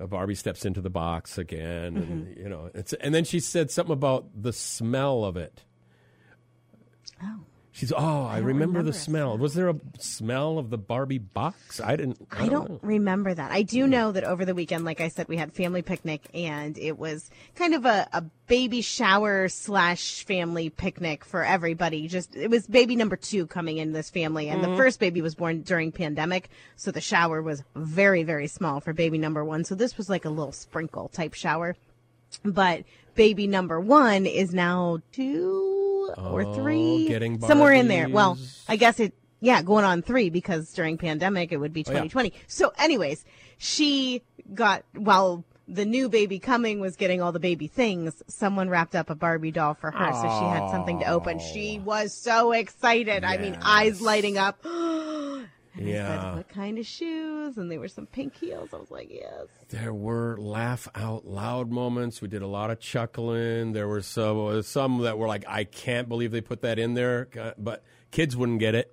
uh, 0.00 0.06
Barbie 0.06 0.34
steps 0.34 0.64
into 0.66 0.80
the 0.80 0.90
box 0.90 1.38
again, 1.38 1.96
and 1.96 2.26
Mm-hmm. 2.26 2.40
you 2.42 2.48
know, 2.48 2.70
it's 2.74 2.92
and 2.94 3.14
then 3.14 3.24
she 3.24 3.40
said 3.40 3.70
something 3.70 3.92
about 3.92 4.26
the 4.40 4.52
smell 4.52 5.24
of 5.24 5.36
it. 5.36 5.62
Oh. 7.22 7.40
She's 7.72 7.92
oh, 7.92 7.96
I, 7.98 8.36
don't 8.38 8.46
remember, 8.46 8.78
remember 8.78 8.82
the 8.82 8.92
smell. 8.92 9.38
Was 9.38 9.54
there 9.54 9.68
a 9.68 9.76
smell 9.98 10.58
of 10.58 10.70
the 10.70 10.76
Barbie 10.76 11.18
box? 11.18 11.80
I 11.80 11.94
didn't. 11.94 12.26
I, 12.32 12.44
I 12.44 12.48
don't 12.48 12.68
know. 12.68 12.80
remember 12.82 13.32
that. 13.32 13.52
I 13.52 13.60
Hmm. 13.60 13.66
do 13.66 13.86
know 13.86 14.12
that 14.12 14.24
over 14.24 14.44
the 14.44 14.54
weekend, 14.56 14.84
like 14.84 15.00
I 15.00 15.06
said, 15.08 15.28
we 15.28 15.36
had 15.36 15.52
family 15.52 15.80
picnic 15.80 16.22
and 16.34 16.76
it 16.76 16.98
was 16.98 17.30
kind 17.54 17.74
of 17.74 17.84
a, 17.86 18.08
a 18.12 18.22
baby 18.48 18.80
shower 18.80 19.48
slash 19.48 20.24
family 20.24 20.68
picnic 20.68 21.24
for 21.24 21.44
everybody. 21.44 22.08
Just 22.08 22.34
it 22.34 22.50
was 22.50 22.66
baby 22.66 22.96
number 22.96 23.14
two 23.16 23.46
coming 23.46 23.78
in 23.78 23.92
this 23.92 24.10
family, 24.10 24.48
and 24.48 24.60
Mm-hmm. 24.62 24.72
the 24.72 24.76
first 24.76 24.98
baby 24.98 25.22
was 25.22 25.36
born 25.36 25.62
during 25.62 25.92
pandemic, 25.92 26.50
so 26.74 26.90
the 26.90 27.00
shower 27.00 27.40
was 27.40 27.62
very 27.76 28.24
very 28.24 28.48
small 28.48 28.80
for 28.80 28.92
baby 28.92 29.16
number 29.16 29.44
one. 29.44 29.62
So 29.62 29.76
this 29.76 29.96
was 29.96 30.10
like 30.10 30.24
a 30.24 30.30
little 30.30 30.52
sprinkle 30.52 31.08
type 31.08 31.34
shower, 31.34 31.76
but 32.44 32.82
baby 33.20 33.46
number 33.46 33.78
one 33.78 34.24
is 34.24 34.54
now 34.54 34.98
two 35.12 36.10
or 36.16 36.54
three, 36.54 37.06
somewhere 37.40 37.74
in 37.74 37.86
there. 37.86 38.08
Well, 38.08 38.38
I 38.66 38.76
guess 38.76 38.98
it, 38.98 39.12
yeah, 39.40 39.60
going 39.60 39.84
on 39.84 40.00
three 40.00 40.30
because 40.30 40.72
during 40.72 40.96
pandemic 40.96 41.52
it 41.52 41.58
would 41.58 41.74
be 41.74 41.84
Oh, 41.86 41.92
yeah. 41.92 42.04
2020. 42.04 42.32
So, 42.46 42.72
anyways, 42.78 43.26
she 43.58 44.22
got, 44.54 44.84
while 44.94 45.44
the 45.68 45.84
new 45.84 46.08
baby 46.08 46.38
coming 46.38 46.80
was 46.80 46.96
getting 46.96 47.20
all 47.20 47.30
the 47.30 47.40
baby 47.40 47.66
things, 47.66 48.22
someone 48.26 48.70
wrapped 48.70 48.94
up 48.94 49.10
a 49.10 49.14
Barbie 49.14 49.50
doll 49.50 49.74
for 49.74 49.90
her. 49.90 50.12
So 50.14 50.22
she 50.22 50.44
had 50.46 50.70
something 50.70 51.00
to 51.00 51.06
open. 51.10 51.40
She 51.40 51.78
was 51.78 52.14
so 52.14 52.52
excited. 52.52 53.22
I 53.22 53.36
mean, 53.36 53.58
eyes 53.60 54.00
lighting 54.00 54.38
up. 54.38 54.64
And 55.76 55.86
Yeah. 55.88 56.06
said, 56.30 56.36
what 56.36 56.48
kind 56.48 56.78
of 56.78 56.86
shoes? 56.86 57.56
And 57.56 57.70
they 57.70 57.78
were 57.78 57.88
some 57.88 58.06
pink 58.06 58.34
heels. 58.36 58.70
I 58.72 58.76
was 58.76 58.90
like, 58.90 59.08
yes. 59.10 59.46
There 59.68 59.94
were 59.94 60.36
laugh 60.38 60.88
out 60.94 61.26
loud 61.26 61.70
moments. 61.70 62.20
We 62.20 62.28
did 62.28 62.42
a 62.42 62.46
lot 62.48 62.70
of 62.70 62.80
chuckling. 62.80 63.72
There 63.72 63.86
were 63.88 64.02
some 64.02 64.62
some 64.62 64.98
that 65.02 65.16
were 65.18 65.28
like, 65.28 65.44
I 65.46 65.64
can't 65.64 66.08
believe 66.08 66.32
they 66.32 66.40
put 66.40 66.62
that 66.62 66.78
in 66.78 66.94
there. 66.94 67.28
Uh, 67.38 67.52
But 67.56 67.84
kids 68.10 68.36
wouldn't 68.36 68.58
get 68.58 68.74
it, 68.74 68.92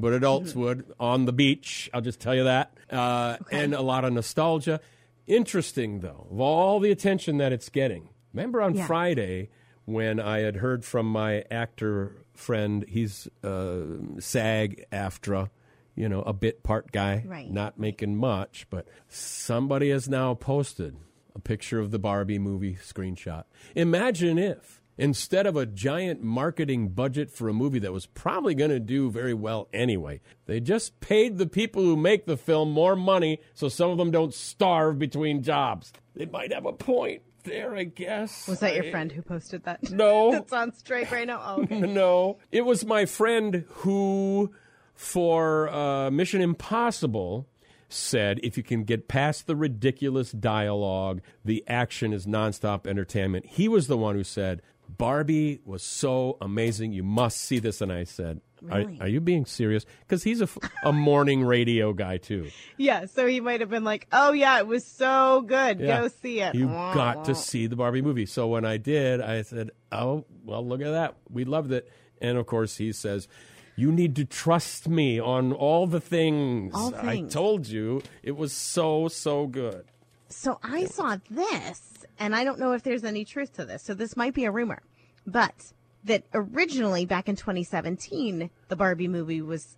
but 0.00 0.12
adults 0.12 0.50
Mm-hmm. 0.50 0.60
would 0.60 0.92
on 0.98 1.24
the 1.26 1.32
beach. 1.32 1.88
I'll 1.94 2.00
just 2.00 2.18
tell 2.20 2.34
you 2.34 2.44
that. 2.44 2.72
Uh, 2.90 3.36
And 3.52 3.72
a 3.74 3.82
lot 3.82 4.04
of 4.04 4.12
nostalgia. 4.12 4.80
Interesting 5.26 6.00
though, 6.00 6.26
of 6.30 6.40
all 6.40 6.78
the 6.80 6.90
attention 6.90 7.38
that 7.38 7.52
it's 7.52 7.68
getting, 7.68 8.08
Remember 8.32 8.60
on 8.62 8.74
Yeah. 8.74 8.86
Friday 8.86 9.48
when 9.86 10.20
I 10.20 10.40
had 10.40 10.56
heard 10.56 10.84
from 10.84 11.06
my 11.06 11.44
actor 11.50 12.16
friend, 12.34 12.84
he's 12.88 13.28
uh, 13.42 13.82
SAG 14.18 14.84
AFTRA, 14.92 15.48
you 15.96 16.08
know, 16.08 16.22
a 16.22 16.32
bit 16.32 16.62
part 16.62 16.92
guy, 16.92 17.24
Right. 17.26 17.50
not 17.50 17.78
making 17.78 18.16
much, 18.16 18.66
but 18.70 18.86
somebody 19.08 19.90
has 19.90 20.08
now 20.08 20.34
posted 20.34 20.96
a 21.34 21.38
picture 21.40 21.80
of 21.80 21.90
the 21.90 21.98
Barbie 21.98 22.38
movie 22.38 22.74
screenshot. 22.76 23.44
Imagine 23.74 24.38
if. 24.38 24.80
Instead 24.98 25.44
of 25.46 25.56
a 25.56 25.66
giant 25.66 26.22
marketing 26.22 26.88
budget 26.88 27.30
for 27.30 27.50
a 27.50 27.52
movie 27.52 27.78
that 27.80 27.92
was 27.92 28.06
probably 28.06 28.54
going 28.54 28.70
to 28.70 28.80
do 28.80 29.10
very 29.10 29.34
well 29.34 29.68
anyway, 29.70 30.22
they 30.46 30.58
just 30.58 31.00
paid 31.00 31.36
the 31.36 31.46
people 31.46 31.82
who 31.82 31.98
make 31.98 32.24
the 32.24 32.36
film 32.38 32.70
more 32.72 32.96
money 32.96 33.38
so 33.52 33.68
some 33.68 33.90
of 33.90 33.98
them 33.98 34.10
don't 34.10 34.32
starve 34.32 34.98
between 34.98 35.42
jobs. 35.42 35.92
They 36.14 36.24
might 36.24 36.50
have 36.50 36.64
a 36.64 36.72
point 36.72 37.20
there, 37.44 37.76
I 37.76 37.84
guess. 37.84 38.48
Was 38.48 38.60
that 38.60 38.74
your 38.74 38.84
I- 38.84 38.90
friend 38.90 39.12
who 39.12 39.20
posted 39.20 39.64
that? 39.64 39.90
No. 39.90 40.30
That's 40.32 40.52
on 40.54 40.72
strike 40.72 41.10
right 41.12 41.26
now. 41.26 41.42
Oh, 41.44 41.62
okay. 41.64 41.78
No, 41.80 42.38
it 42.50 42.62
was 42.64 42.86
my 42.86 43.04
friend 43.04 43.66
who, 43.68 44.50
for 44.96 45.68
uh, 45.68 46.10
Mission 46.10 46.40
Impossible, 46.40 47.46
said 47.88 48.40
if 48.42 48.56
you 48.56 48.62
can 48.62 48.82
get 48.84 49.06
past 49.08 49.46
the 49.46 49.54
ridiculous 49.54 50.32
dialogue, 50.32 51.20
the 51.44 51.62
action 51.68 52.12
is 52.12 52.26
nonstop 52.26 52.86
entertainment. 52.86 53.46
He 53.46 53.68
was 53.68 53.86
the 53.86 53.96
one 53.96 54.16
who 54.16 54.24
said, 54.24 54.60
Barbie 54.88 55.60
was 55.64 55.82
so 55.82 56.36
amazing. 56.40 56.92
You 56.92 57.02
must 57.02 57.38
see 57.38 57.58
this. 57.58 57.80
And 57.80 57.92
I 57.92 58.04
said, 58.04 58.40
Are, 58.70 58.78
Really? 58.78 58.98
are 59.00 59.08
you 59.08 59.20
being 59.20 59.44
serious? 59.44 59.84
Because 60.00 60.22
he's 60.22 60.42
a 60.84 60.92
morning 60.92 61.44
radio 61.44 61.92
guy, 61.92 62.16
too. 62.16 62.50
Yeah, 62.76 63.06
so 63.06 63.26
he 63.26 63.40
might 63.40 63.60
have 63.60 63.68
been 63.68 63.84
like, 63.84 64.06
"Oh 64.12 64.32
yeah, 64.32 64.58
it 64.58 64.66
was 64.66 64.84
so 64.84 65.42
good. 65.42 65.80
Yeah. 65.80 66.00
Go 66.02 66.08
see 66.08 66.40
it." 66.40 66.54
You 66.54 66.68
Wah, 66.68 66.94
got 66.94 67.16
wah. 67.18 67.22
to 67.24 67.34
see 67.34 67.66
the 67.66 67.76
Barbie 67.76 68.00
movie. 68.00 68.26
So 68.26 68.46
when 68.46 68.64
I 68.64 68.76
did, 68.78 69.20
I 69.20 69.42
said, 69.42 69.72
"Oh, 69.92 70.24
well, 70.44 70.66
look 70.66 70.80
at 70.80 70.90
that. 70.92 71.16
We 71.28 71.44
loved 71.44 71.72
it." 71.72 71.90
And 72.20 72.38
of 72.38 72.46
course, 72.46 72.76
he 72.76 72.92
says, 72.92 73.28
"You 73.76 73.92
need 73.92 74.16
to 74.16 74.24
trust 74.24 74.88
me 74.88 75.20
on 75.20 75.52
all 75.52 75.86
the 75.86 76.00
things. 76.00 76.72
All 76.74 76.94
I 76.94 77.20
told 77.22 77.66
you 77.68 78.02
it 78.22 78.36
was 78.36 78.52
so 78.52 79.08
so 79.08 79.46
good." 79.46 79.84
So 80.28 80.58
I 80.62 80.86
saw 80.86 81.18
this, 81.30 81.80
and 82.18 82.34
I 82.34 82.42
don't 82.42 82.58
know 82.58 82.72
if 82.72 82.82
there's 82.82 83.04
any 83.04 83.24
truth 83.24 83.52
to 83.54 83.64
this. 83.64 83.82
So 83.82 83.94
this 83.94 84.16
might 84.16 84.34
be 84.34 84.44
a 84.44 84.50
rumor, 84.50 84.82
but 85.26 85.72
that 86.04 86.24
originally 86.34 87.04
back 87.06 87.28
in 87.28 87.36
2017, 87.36 88.50
the 88.68 88.76
Barbie 88.76 89.08
movie 89.08 89.42
was 89.42 89.76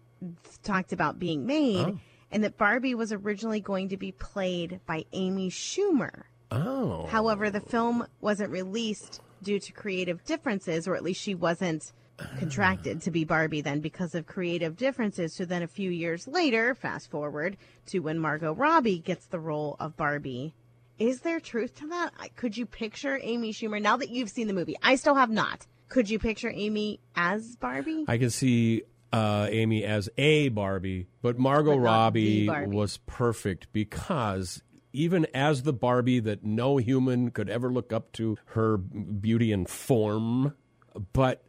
talked 0.62 0.92
about 0.92 1.18
being 1.18 1.46
made, 1.46 1.86
Oh. 1.86 1.98
and 2.30 2.42
that 2.44 2.56
Barbie 2.58 2.94
was 2.94 3.12
originally 3.12 3.60
going 3.60 3.88
to 3.90 3.96
be 3.96 4.12
played 4.12 4.80
by 4.86 5.04
Amy 5.12 5.50
Schumer. 5.50 6.24
Oh, 6.50 7.06
However, 7.06 7.50
the 7.50 7.60
film 7.60 8.06
wasn't 8.20 8.50
released 8.50 9.20
due 9.42 9.58
to 9.60 9.72
creative 9.72 10.24
differences, 10.24 10.88
or 10.88 10.94
at 10.96 11.02
least 11.02 11.20
she 11.20 11.34
wasn't 11.34 11.92
contracted 12.38 13.02
to 13.02 13.10
be 13.10 13.24
Barbie 13.24 13.60
then 13.60 13.80
because 13.80 14.14
of 14.14 14.26
creative 14.26 14.76
differences. 14.76 15.34
So 15.34 15.44
then 15.44 15.62
a 15.62 15.66
few 15.68 15.90
years 15.90 16.26
later, 16.26 16.74
fast 16.74 17.10
forward 17.10 17.56
to 17.86 18.00
when 18.00 18.18
Margot 18.18 18.52
Robbie 18.52 18.98
gets 18.98 19.26
the 19.26 19.38
role 19.38 19.76
of 19.80 19.96
Barbie. 19.96 20.54
Is 20.98 21.20
there 21.20 21.38
truth 21.40 21.76
to 21.76 21.86
that? 21.88 22.10
Could 22.34 22.56
you 22.56 22.66
picture 22.66 23.18
Amy 23.22 23.52
Schumer 23.52 23.80
now 23.80 23.96
that 23.98 24.10
you've 24.10 24.30
seen 24.30 24.48
the 24.48 24.52
movie? 24.52 24.76
I 24.82 24.96
still 24.96 25.14
have 25.14 25.30
not. 25.30 25.66
Could 25.88 26.10
you 26.10 26.18
picture 26.18 26.50
Amy 26.52 27.00
as 27.14 27.56
Barbie? 27.56 28.04
I 28.08 28.18
can 28.18 28.30
see 28.30 28.82
uh, 29.12 29.46
Amy 29.50 29.84
as 29.84 30.08
a 30.18 30.48
Barbie, 30.48 31.06
but 31.22 31.38
Margot 31.38 31.76
But 31.76 31.80
Robbie 31.82 32.46
Barbie. 32.46 32.76
was 32.76 32.98
perfect 33.06 33.72
because 33.72 34.60
even 34.92 35.26
as 35.32 35.62
the 35.62 35.72
Barbie 35.72 36.18
that 36.20 36.44
no 36.44 36.78
human 36.78 37.30
could 37.30 37.48
ever 37.48 37.70
look 37.72 37.92
up 37.92 38.10
to 38.14 38.36
her 38.46 38.76
beauty 38.76 39.52
and 39.52 39.68
form, 39.68 40.54
but 41.12 41.44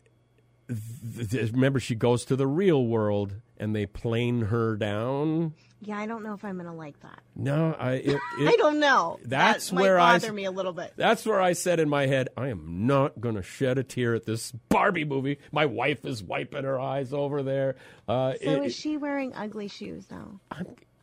th- 0.70 1.30
th- 1.32 1.52
remember 1.52 1.80
she 1.80 1.96
goes 1.96 2.26
to 2.26 2.36
the 2.36 2.48
real 2.48 2.86
world 2.86 3.36
and 3.58 3.76
they 3.76 3.86
plane 3.86 4.44
her 4.44 4.76
down. 4.78 5.54
yeah, 5.82 5.98
I 5.98 6.06
don't 6.06 6.24
know 6.24 6.34
if 6.34 6.46
I'm 6.46 6.56
going 6.56 6.66
to 6.70 6.74
like 6.74 7.00
that. 7.02 7.20
No, 7.36 7.76
I. 7.78 7.94
It, 7.94 8.08
it, 8.40 8.48
I 8.48 8.56
don't 8.58 8.80
know. 8.80 9.20
That's 9.26 9.70
that 9.70 9.76
might 9.76 9.82
where 9.82 10.00
I 10.00 10.14
bother 10.14 10.28
s- 10.28 10.34
me 10.34 10.46
a 10.46 10.52
little 10.52 10.72
bit. 10.74 10.94
That's 10.96 11.26
where 11.26 11.42
I 11.42 11.54
said 11.54 11.80
in 11.80 11.90
my 11.90 12.06
head, 12.06 12.30
I 12.38 12.48
am 12.50 12.86
not 12.88 13.20
going 13.20 13.36
to 13.36 13.42
shed 13.44 13.78
a 13.78 13.84
tear 13.84 14.14
at 14.16 14.26
this 14.26 14.52
Barbie 14.70 15.06
movie. 15.06 15.40
My 15.52 15.66
wife 15.66 16.06
is 16.06 16.24
wiping 16.24 16.64
her 16.64 16.80
eyes 16.80 17.12
over 17.14 17.44
there. 17.44 17.76
Uh, 18.08 18.34
So 18.44 18.52
it- 18.52 18.66
is 18.68 18.76
she 18.76 18.98
wearing 18.98 19.34
ugly 19.36 19.68
shoes 19.68 20.06
now? 20.10 20.40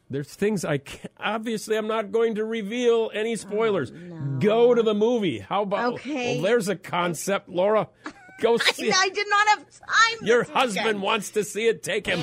there's 0.08 0.32
things 0.32 0.64
I 0.64 0.78
can't, 0.78 1.12
obviously 1.18 1.76
I'm 1.76 1.88
not 1.88 2.12
going 2.12 2.36
to 2.36 2.44
reveal 2.44 3.10
any 3.12 3.32
Oh, 3.32 3.34
spoilers. 3.36 3.90
Go 4.38 4.72
to 4.72 4.82
the 4.82 4.94
movie. 4.94 5.40
How 5.40 5.62
about? 5.62 5.94
Okay. 5.94 6.36
Well, 6.36 6.44
there's 6.44 6.68
a 6.68 6.76
concept, 6.76 7.48
Laura. 7.48 7.88
Go 8.40 8.56
see. 8.58 8.88
it. 8.88 8.94
I 8.96 9.08
did 9.08 9.26
not 9.28 9.48
have 9.48 9.58
time. 9.70 10.26
Your 10.26 10.44
this 10.44 10.52
husband 10.52 10.84
weekend. 10.86 11.02
wants 11.02 11.30
to 11.30 11.44
see 11.44 11.66
it. 11.68 11.82
Take 11.82 12.06
him. 12.06 12.22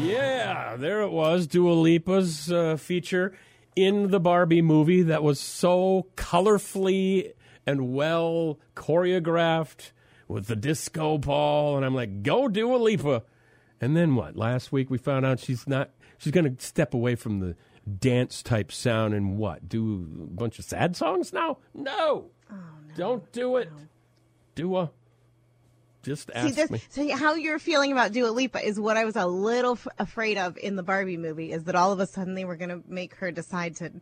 Yeah, 0.00 0.76
there 0.76 1.02
it 1.02 1.10
was. 1.10 1.46
Dua 1.46 1.72
Lipa's 1.72 2.50
uh, 2.50 2.76
feature 2.76 3.36
in 3.76 4.10
the 4.10 4.18
Barbie 4.20 4.62
movie 4.62 5.02
that 5.02 5.22
was 5.22 5.38
so 5.38 6.06
colorfully 6.16 7.32
and 7.66 7.92
well 7.92 8.58
choreographed 8.74 9.92
with 10.26 10.46
the 10.46 10.56
disco 10.56 11.18
ball. 11.18 11.76
And 11.76 11.84
I'm 11.84 11.94
like, 11.94 12.22
go 12.22 12.48
Dua 12.48 12.76
Lipa. 12.76 13.24
And 13.80 13.96
then 13.96 14.14
what? 14.14 14.36
Last 14.36 14.72
week 14.72 14.90
we 14.90 14.96
found 14.96 15.26
out 15.26 15.38
she's 15.40 15.66
not, 15.66 15.90
she's 16.16 16.32
going 16.32 16.56
to 16.56 16.64
step 16.64 16.94
away 16.94 17.14
from 17.14 17.40
the 17.40 17.56
dance 17.98 18.42
type 18.42 18.70
sound 18.72 19.14
and 19.14 19.36
what? 19.38 19.68
Do 19.68 19.94
a 20.22 20.26
bunch 20.26 20.58
of 20.58 20.64
sad 20.64 20.96
songs 20.96 21.32
now? 21.32 21.58
No. 21.74 22.26
Oh, 22.50 22.54
don't 22.96 23.30
do 23.32 23.56
it. 23.56 23.70
Dua. 24.54 24.90
Just 26.02 26.28
See, 26.28 26.32
ask 26.34 26.54
this, 26.54 26.70
me. 26.70 26.80
so 26.88 27.14
how 27.16 27.34
you're 27.34 27.58
feeling 27.58 27.92
about 27.92 28.12
Dua 28.12 28.28
Lipa 28.30 28.66
is 28.66 28.80
what 28.80 28.96
I 28.96 29.04
was 29.04 29.16
a 29.16 29.26
little 29.26 29.72
f- 29.72 29.86
afraid 29.98 30.38
of 30.38 30.56
in 30.56 30.76
the 30.76 30.82
Barbie 30.82 31.18
movie. 31.18 31.52
Is 31.52 31.64
that 31.64 31.74
all 31.74 31.92
of 31.92 32.00
a 32.00 32.06
sudden 32.06 32.34
they 32.34 32.46
were 32.46 32.56
going 32.56 32.70
to 32.70 32.82
make 32.88 33.14
her 33.16 33.30
decide 33.30 33.76
to 33.76 33.92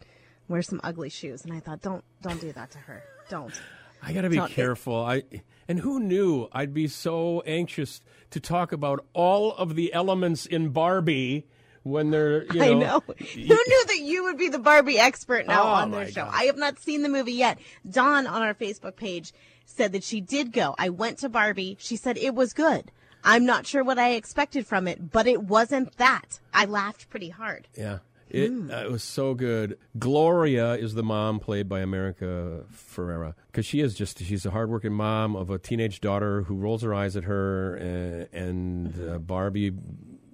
wear 0.46 0.62
some 0.62 0.80
ugly 0.84 1.10
shoes, 1.10 1.44
and 1.44 1.52
I 1.52 1.58
thought, 1.60 1.82
don't 1.82 2.04
don't 2.22 2.40
do 2.40 2.52
that 2.52 2.70
to 2.72 2.78
her. 2.78 3.02
Don't. 3.28 3.52
I 4.00 4.12
got 4.12 4.20
to 4.22 4.30
be 4.30 4.36
Don't- 4.36 4.52
careful. 4.52 4.94
I 5.04 5.24
and 5.66 5.80
who 5.80 5.98
knew 5.98 6.46
I'd 6.52 6.72
be 6.72 6.86
so 6.86 7.42
anxious 7.44 8.00
to 8.30 8.38
talk 8.38 8.70
about 8.70 9.04
all 9.12 9.52
of 9.56 9.74
the 9.74 9.92
elements 9.92 10.46
in 10.46 10.68
Barbie 10.68 11.46
when 11.88 12.10
they're 12.10 12.44
you 12.52 12.60
know. 12.60 12.62
I 12.64 12.74
know. 12.74 13.02
Who 13.06 13.36
knew 13.44 13.84
that 13.86 14.00
you 14.00 14.24
would 14.24 14.36
be 14.38 14.48
the 14.48 14.58
Barbie 14.58 14.98
expert 14.98 15.46
now 15.46 15.62
Oh, 15.64 15.66
on 15.66 15.90
their 15.90 16.06
show? 16.06 16.24
God. 16.24 16.34
I 16.34 16.44
have 16.44 16.56
not 16.56 16.78
seen 16.78 17.02
the 17.02 17.08
movie 17.08 17.32
yet. 17.32 17.58
Dawn 17.88 18.26
on 18.26 18.42
our 18.42 18.54
Facebook 18.54 18.96
page 18.96 19.32
said 19.66 19.92
that 19.92 20.04
she 20.04 20.20
did 20.20 20.52
go. 20.52 20.74
I 20.78 20.88
went 20.90 21.18
to 21.18 21.28
Barbie. 21.28 21.76
She 21.80 21.96
said 21.96 22.16
it 22.18 22.34
was 22.34 22.52
good. 22.52 22.90
I'm 23.24 23.44
not 23.44 23.66
sure 23.66 23.82
what 23.82 23.98
I 23.98 24.12
expected 24.12 24.66
from 24.66 24.86
it, 24.88 25.10
but 25.10 25.26
it 25.26 25.42
wasn't 25.42 25.96
that. 25.98 26.40
I 26.54 26.64
laughed 26.66 27.10
pretty 27.10 27.30
hard. 27.30 27.66
Yeah. 27.76 27.98
It, 28.30 28.48
Hmm. 28.50 28.70
uh, 28.70 28.82
it 28.82 28.90
was 28.90 29.02
so 29.02 29.32
good. 29.32 29.78
Gloria 29.98 30.74
is 30.74 30.92
the 30.94 31.02
mom 31.02 31.40
played 31.40 31.66
by 31.66 31.80
America 31.80 32.64
Ferrera 32.70 33.32
because 33.50 33.64
she 33.64 33.80
is 33.80 33.94
just 33.94 34.18
she's 34.22 34.44
a 34.44 34.50
hardworking 34.50 34.92
mom 34.92 35.34
of 35.34 35.48
a 35.48 35.58
teenage 35.58 36.00
daughter 36.02 36.42
who 36.42 36.54
rolls 36.54 36.82
her 36.82 36.92
eyes 36.92 37.16
at 37.16 37.24
her 37.24 37.74
and, 37.76 38.28
and 38.34 39.10
uh, 39.10 39.18
Barbie, 39.18 39.72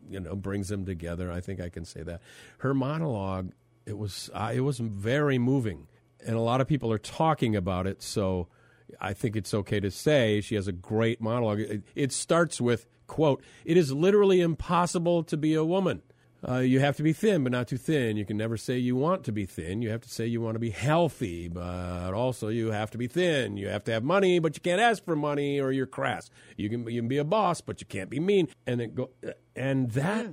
you 0.08 0.20
know, 0.20 0.34
brings 0.34 0.68
them 0.68 0.84
together. 0.84 1.30
I 1.30 1.40
think 1.40 1.60
I 1.60 1.68
can 1.68 1.84
say 1.84 2.02
that. 2.02 2.20
Her 2.58 2.74
monologue 2.74 3.52
it 3.86 3.98
was 3.98 4.30
uh, 4.32 4.52
it 4.54 4.60
was 4.60 4.78
very 4.78 5.38
moving, 5.38 5.86
and 6.24 6.36
a 6.36 6.40
lot 6.40 6.60
of 6.60 6.68
people 6.68 6.90
are 6.92 6.98
talking 6.98 7.54
about 7.56 7.86
it. 7.86 8.02
So 8.02 8.48
I 9.00 9.12
think 9.12 9.36
it's 9.36 9.52
okay 9.52 9.80
to 9.80 9.90
say 9.90 10.40
she 10.40 10.54
has 10.54 10.68
a 10.68 10.72
great 10.72 11.20
monologue. 11.20 11.60
It, 11.60 11.82
it 11.94 12.12
starts 12.12 12.60
with 12.60 12.86
quote: 13.06 13.42
"It 13.64 13.76
is 13.76 13.92
literally 13.92 14.40
impossible 14.40 15.22
to 15.24 15.36
be 15.36 15.54
a 15.54 15.64
woman." 15.64 16.02
Uh, 16.46 16.58
you 16.58 16.80
have 16.80 16.96
to 16.96 17.02
be 17.02 17.12
thin, 17.12 17.42
but 17.42 17.52
not 17.52 17.68
too 17.68 17.78
thin. 17.78 18.16
You 18.16 18.26
can 18.26 18.36
never 18.36 18.56
say 18.56 18.76
you 18.76 18.96
want 18.96 19.24
to 19.24 19.32
be 19.32 19.46
thin. 19.46 19.80
You 19.80 19.90
have 19.90 20.02
to 20.02 20.10
say 20.10 20.26
you 20.26 20.40
want 20.40 20.56
to 20.56 20.58
be 20.58 20.70
healthy, 20.70 21.48
but 21.48 22.12
also 22.12 22.48
you 22.48 22.70
have 22.70 22.90
to 22.90 22.98
be 22.98 23.06
thin. 23.06 23.56
You 23.56 23.68
have 23.68 23.84
to 23.84 23.92
have 23.92 24.04
money, 24.04 24.38
but 24.38 24.54
you 24.56 24.60
can't 24.60 24.80
ask 24.80 25.02
for 25.04 25.16
money, 25.16 25.58
or 25.58 25.72
you're 25.72 25.86
crass. 25.86 26.28
You 26.56 26.68
can 26.68 26.86
you 26.86 27.00
can 27.00 27.08
be 27.08 27.18
a 27.18 27.24
boss, 27.24 27.60
but 27.60 27.80
you 27.80 27.86
can't 27.86 28.10
be 28.10 28.20
mean. 28.20 28.48
And 28.66 28.80
it 28.80 28.94
go 28.94 29.10
and 29.56 29.90
that 29.92 30.32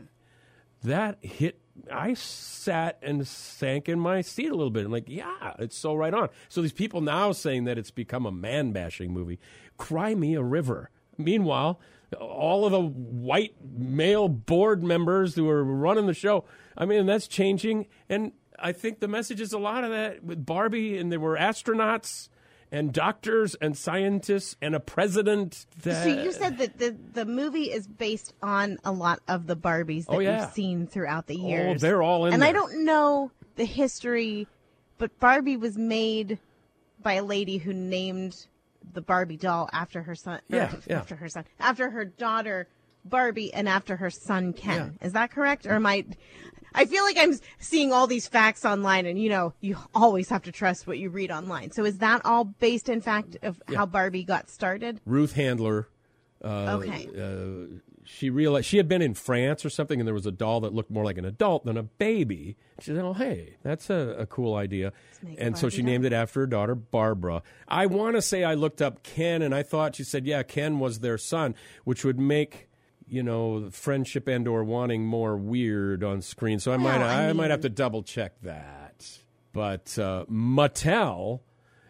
that 0.83 1.17
hit. 1.21 1.59
I 1.89 2.13
sat 2.15 2.99
and 3.01 3.25
sank 3.25 3.87
in 3.87 3.97
my 3.97 4.21
seat 4.21 4.49
a 4.49 4.55
little 4.55 4.71
bit. 4.71 4.85
I'm 4.85 4.91
like, 4.91 5.07
yeah, 5.07 5.53
it's 5.57 5.77
so 5.77 5.95
right 5.95 6.13
on. 6.13 6.27
So 6.49 6.61
these 6.61 6.73
people 6.73 6.99
now 6.99 7.31
saying 7.31 7.63
that 7.63 7.77
it's 7.77 7.91
become 7.91 8.25
a 8.25 8.31
man 8.31 8.73
bashing 8.73 9.13
movie. 9.13 9.39
Cry 9.77 10.13
me 10.13 10.35
a 10.35 10.43
river. 10.43 10.89
Meanwhile, 11.17 11.79
all 12.19 12.65
of 12.65 12.71
the 12.71 12.81
white 12.81 13.55
male 13.63 14.27
board 14.27 14.83
members 14.83 15.35
who 15.35 15.49
are 15.49 15.63
running 15.63 16.07
the 16.07 16.13
show, 16.13 16.45
I 16.77 16.85
mean, 16.85 17.05
that's 17.05 17.27
changing. 17.27 17.87
And 18.09 18.31
I 18.59 18.71
think 18.71 18.99
the 18.99 19.07
message 19.07 19.41
is 19.41 19.53
a 19.53 19.59
lot 19.59 19.83
of 19.83 19.91
that 19.91 20.23
with 20.23 20.45
Barbie, 20.45 20.97
and 20.97 21.11
there 21.11 21.19
were 21.19 21.37
astronauts 21.37 22.29
and 22.71 22.93
doctors 22.93 23.55
and 23.55 23.77
scientists 23.77 24.55
and 24.61 24.73
a 24.75 24.79
president. 24.79 25.65
That, 25.83 26.03
So 26.05 26.23
you 26.23 26.31
said 26.31 26.57
that 26.59 26.77
the 26.77 26.95
the 27.13 27.25
movie 27.25 27.71
is 27.71 27.87
based 27.87 28.33
on 28.41 28.77
a 28.85 28.91
lot 28.91 29.19
of 29.27 29.47
the 29.47 29.57
Barbies 29.57 30.05
that 30.05 30.13
Oh, 30.15 30.19
yeah. 30.19 30.41
you've 30.41 30.53
seen 30.53 30.87
throughout 30.87 31.27
the 31.27 31.35
years. 31.35 31.65
Oh, 31.65 31.69
years. 31.69 31.81
they're 31.81 32.01
all 32.03 32.25
in 32.25 32.33
And 32.33 32.43
I 32.43 32.51
don't 32.51 32.85
know 32.85 33.31
the 33.55 33.65
history, 33.65 34.47
but 34.97 35.19
Barbie 35.19 35.57
was 35.57 35.77
made 35.77 36.39
by 37.03 37.13
a 37.13 37.23
lady 37.23 37.57
who 37.57 37.73
named 37.73 38.45
the 38.93 39.01
Barbie 39.01 39.37
doll 39.37 39.69
after 39.73 40.01
her 40.03 40.15
son. 40.15 40.39
Yeah, 40.47 40.71
yeah. 40.87 40.99
After 40.99 41.15
her 41.15 41.29
son. 41.29 41.45
After 41.59 41.89
her 41.89 42.05
daughter 42.05 42.67
Barbie 43.05 43.53
and 43.53 43.67
after 43.67 43.95
her 43.97 44.09
son 44.09 44.53
Ken. 44.53 44.97
Is 45.01 45.13
that 45.13 45.31
correct? 45.31 45.65
Or 45.65 45.73
am 45.73 45.85
I? 45.85 46.05
I 46.73 46.85
feel 46.85 47.03
like 47.03 47.17
I'm 47.17 47.33
seeing 47.59 47.91
all 47.91 48.07
these 48.07 48.27
facts 48.27 48.63
online, 48.63 49.05
and 49.05 49.21
you 49.21 49.29
know, 49.29 49.53
you 49.59 49.77
always 49.93 50.29
have 50.29 50.43
to 50.43 50.51
trust 50.51 50.87
what 50.87 50.97
you 50.99 51.09
read 51.09 51.31
online. 51.31 51.71
So 51.71 51.83
is 51.83 51.97
that 51.97 52.21
all 52.25 52.45
based 52.45 52.87
in 52.89 53.01
fact 53.01 53.37
of 53.41 53.61
how 53.73 53.85
Barbie 53.85 54.23
got 54.23 54.49
started? 54.49 55.01
Ruth 55.05 55.33
Handler. 55.33 55.89
Uh, 56.43 56.79
Okay. 56.81 57.07
Uh, 57.15 57.79
she 58.13 58.29
realized 58.29 58.65
she 58.65 58.77
had 58.77 58.89
been 58.89 59.01
in 59.01 59.13
France 59.13 59.63
or 59.63 59.69
something, 59.69 59.99
and 59.99 60.05
there 60.05 60.13
was 60.13 60.25
a 60.25 60.31
doll 60.31 60.59
that 60.61 60.73
looked 60.73 60.91
more 60.91 61.05
like 61.05 61.17
an 61.17 61.23
adult 61.23 61.65
than 61.65 61.77
a 61.77 61.83
baby. 61.83 62.57
She 62.79 62.91
said, 62.91 62.97
"Oh, 62.97 63.13
hey, 63.13 63.55
that's 63.63 63.89
a, 63.89 64.15
a 64.19 64.25
cool 64.25 64.55
idea." 64.55 64.91
And 65.37 65.57
so 65.57 65.69
she 65.69 65.77
doll. 65.81 65.85
named 65.85 66.05
it 66.05 66.13
after 66.13 66.41
her 66.41 66.47
daughter, 66.47 66.75
Barbara. 66.75 67.41
I 67.67 67.85
want 67.85 68.17
to 68.17 68.21
say 68.21 68.43
I 68.43 68.53
looked 68.55 68.81
up 68.81 69.03
Ken, 69.03 69.41
and 69.41 69.55
I 69.55 69.63
thought 69.63 69.95
she 69.95 70.03
said, 70.03 70.25
"Yeah, 70.25 70.43
Ken 70.43 70.79
was 70.79 70.99
their 70.99 71.17
son," 71.17 71.55
which 71.85 72.03
would 72.03 72.19
make 72.19 72.69
you 73.07 73.23
know 73.23 73.69
friendship 73.71 74.27
and 74.27 74.45
or 74.47 74.63
wanting 74.63 75.05
more 75.05 75.37
weird 75.37 76.03
on 76.03 76.21
screen. 76.21 76.59
So 76.59 76.73
I 76.73 76.77
might 76.77 76.99
Well, 76.99 77.07
I 77.07 77.29
I, 77.29 77.33
might 77.33 77.51
have 77.51 77.61
to 77.61 77.69
double 77.69 78.03
check 78.03 78.41
that. 78.41 79.19
But 79.53 79.97
uh, 79.97 80.25
Mattel, 80.29 81.41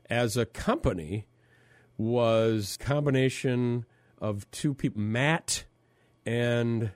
as 0.10 0.38
a 0.38 0.46
company, 0.46 1.26
was 1.98 2.78
combination 2.80 3.86
of 4.20 4.50
two 4.52 4.76
people, 4.76 5.02
Matt 5.02 5.66
and 6.26 6.92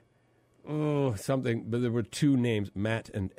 oh 0.68 1.14
something, 1.14 1.64
but 1.68 1.82
there 1.82 1.90
were 1.90 2.02
two 2.02 2.36
names, 2.36 2.70
Matt 2.74 3.10
and 3.10 3.32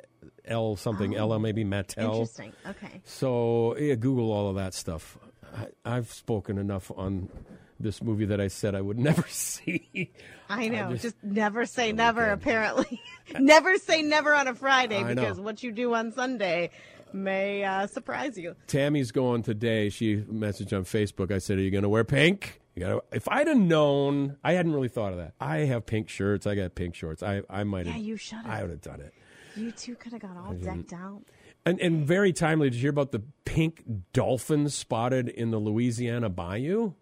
L 0.44 0.76
something, 0.76 1.14
Ella 1.14 1.38
maybe 1.38 1.64
Mattel. 1.64 2.12
Interesting. 2.12 2.52
Okay. 2.66 3.00
So 3.04 3.76
yeah, 3.78 3.94
Google 3.94 4.32
all 4.32 4.48
of 4.48 4.56
that 4.56 4.74
stuff. 4.74 5.18
I, 5.56 5.66
I've 5.84 6.12
spoken 6.12 6.58
enough 6.58 6.90
on 6.96 7.28
this 7.80 8.02
movie 8.02 8.24
that 8.26 8.40
I 8.40 8.48
said 8.48 8.74
I 8.74 8.80
would 8.80 8.98
never 9.10 9.24
see. 9.28 10.10
I 10.48 10.68
know. 10.68 10.90
just- 10.92 11.02
just, 11.02 11.16
never 11.22 11.66
say 11.66 11.92
never, 11.92 12.30
apparently. 12.30 13.00
never 13.38 13.76
say 13.78 14.02
never 14.02 14.34
on 14.34 14.48
a 14.48 14.54
Friday 14.54 14.98
I 14.98 15.14
know. 15.14 15.22
because 15.22 15.40
what 15.40 15.62
you 15.62 15.72
do 15.72 15.94
on 15.94 16.12
Sunday 16.12 16.70
may 17.12 17.64
uh, 17.64 17.86
surprise 17.86 18.36
you. 18.36 18.54
Tammy's 18.66 19.12
going 19.12 19.42
today. 19.42 19.88
She 19.88 20.16
messaged 20.16 20.76
on 20.76 20.84
Facebook. 20.84 21.30
I 21.32 21.38
said, 21.38 21.58
"Are 21.58 21.62
you 21.62 21.70
going 21.70 21.82
to 21.82 21.88
wear 21.88 22.04
pink?" 22.04 22.60
You 22.78 22.86
gotta, 22.86 23.02
if 23.10 23.28
I'd 23.28 23.48
have 23.48 23.56
known, 23.56 24.36
I 24.44 24.52
hadn't 24.52 24.72
really 24.72 24.88
thought 24.88 25.10
of 25.10 25.18
that. 25.18 25.34
I 25.40 25.58
have 25.58 25.84
pink 25.84 26.08
shirts. 26.08 26.46
I 26.46 26.54
got 26.54 26.76
pink 26.76 26.94
shorts. 26.94 27.24
I, 27.24 27.42
I 27.50 27.64
might 27.64 27.86
have. 27.86 27.96
Yeah, 27.96 28.02
you 28.02 28.16
should 28.16 28.38
have. 28.38 28.46
I 28.46 28.62
would 28.62 28.70
have 28.70 28.80
done 28.80 29.00
it. 29.00 29.12
You 29.56 29.72
two 29.72 29.96
could 29.96 30.12
have 30.12 30.22
got 30.22 30.36
all 30.36 30.52
decked 30.52 30.92
out. 30.92 31.22
And, 31.66 31.80
and 31.80 32.06
very 32.06 32.32
timely. 32.32 32.70
Did 32.70 32.76
you 32.76 32.82
hear 32.82 32.90
about 32.90 33.10
the 33.10 33.22
pink 33.44 33.82
dolphins 34.12 34.76
spotted 34.76 35.28
in 35.28 35.50
the 35.50 35.58
Louisiana 35.58 36.28
bayou? 36.28 36.92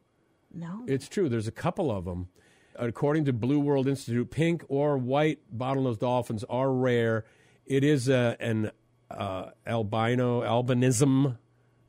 No. 0.50 0.82
It's 0.86 1.10
true. 1.10 1.28
There's 1.28 1.46
a 1.46 1.52
couple 1.52 1.90
of 1.90 2.06
them. 2.06 2.28
According 2.76 3.26
to 3.26 3.34
Blue 3.34 3.60
World 3.60 3.86
Institute, 3.86 4.30
pink 4.30 4.64
or 4.68 4.96
white 4.96 5.40
bottlenose 5.54 5.98
dolphins 5.98 6.42
are 6.44 6.72
rare. 6.72 7.26
It 7.66 7.84
is 7.84 8.08
a, 8.08 8.38
an 8.40 8.70
uh, 9.10 9.50
albino 9.66 10.40
albinism. 10.40 11.36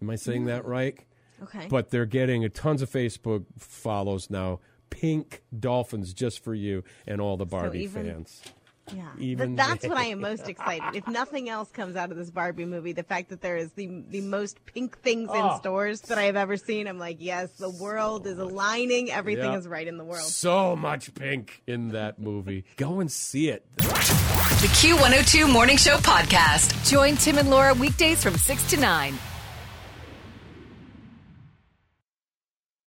Am 0.02 0.10
I 0.10 0.17
saying 0.17 0.43
that 0.45 0.65
right? 0.65 1.00
Okay. 1.43 1.67
But 1.69 1.89
they're 1.91 2.06
getting 2.06 2.50
tons 2.52 2.82
of 2.82 2.89
Facebook 2.89 3.45
follows 3.58 4.30
now. 4.30 4.60
Pink 4.89 5.43
dolphins 5.58 6.13
just 6.13 6.43
for 6.43 6.54
you 6.56 6.84
and 7.06 7.19
all 7.21 7.36
the 7.38 7.45
Barbie 7.45 7.84
even- 7.84 8.06
fans. 8.06 8.41
yeah. 8.95 9.04
even 9.19 9.56
But 9.58 9.67
that's 9.67 9.88
what 9.88 9.97
I 9.97 10.06
am 10.06 10.21
most 10.21 10.47
excited. 10.54 10.95
If 10.95 11.06
nothing 11.10 11.50
else 11.50 11.69
comes 11.71 11.97
out 11.97 12.10
of 12.10 12.15
this 12.15 12.32
Barbie 12.32 12.63
movie, 12.63 12.93
the 12.93 13.04
fact 13.04 13.30
that 13.30 13.41
there 13.41 13.58
is 13.58 13.69
the 13.73 14.04
the 14.10 14.21
most 14.21 14.65
pink 14.65 14.97
things 15.00 15.28
Oh. 15.30 15.36
in 15.36 15.41
ah. 15.41 15.58
stores 15.60 16.00
that 16.04 16.17
I 16.17 16.23
have 16.23 16.38
ever 16.38 16.56
seen, 16.56 16.88
I'm 16.88 16.97
like, 17.00 17.17
yes, 17.19 17.52
the 17.60 17.69
world 17.69 18.26
is 18.28 18.39
aligning. 18.39 19.12
Everything 19.12 19.52
Yeah. 19.52 19.58
is 19.58 19.67
right 19.67 19.86
in 19.86 19.97
the 19.97 20.06
world. 20.06 20.23
So 20.23 20.76
much 20.78 21.13
pink 21.15 21.62
in 21.67 21.89
that 21.89 22.17
movie. 22.17 22.63
Go 22.78 23.02
and 23.02 23.12
see 23.12 23.50
it. 23.50 23.65
The 23.78 23.84
Q102 24.80 25.52
Morning 25.52 25.76
Show 25.78 25.97
podcast. 25.97 26.89
Join 26.89 27.17
Tim 27.17 27.38
and 27.38 27.50
Laura 27.50 27.73
weekdays 27.73 28.23
from 28.23 28.36
6 28.38 28.69
to 28.71 28.78
9. 28.78 29.13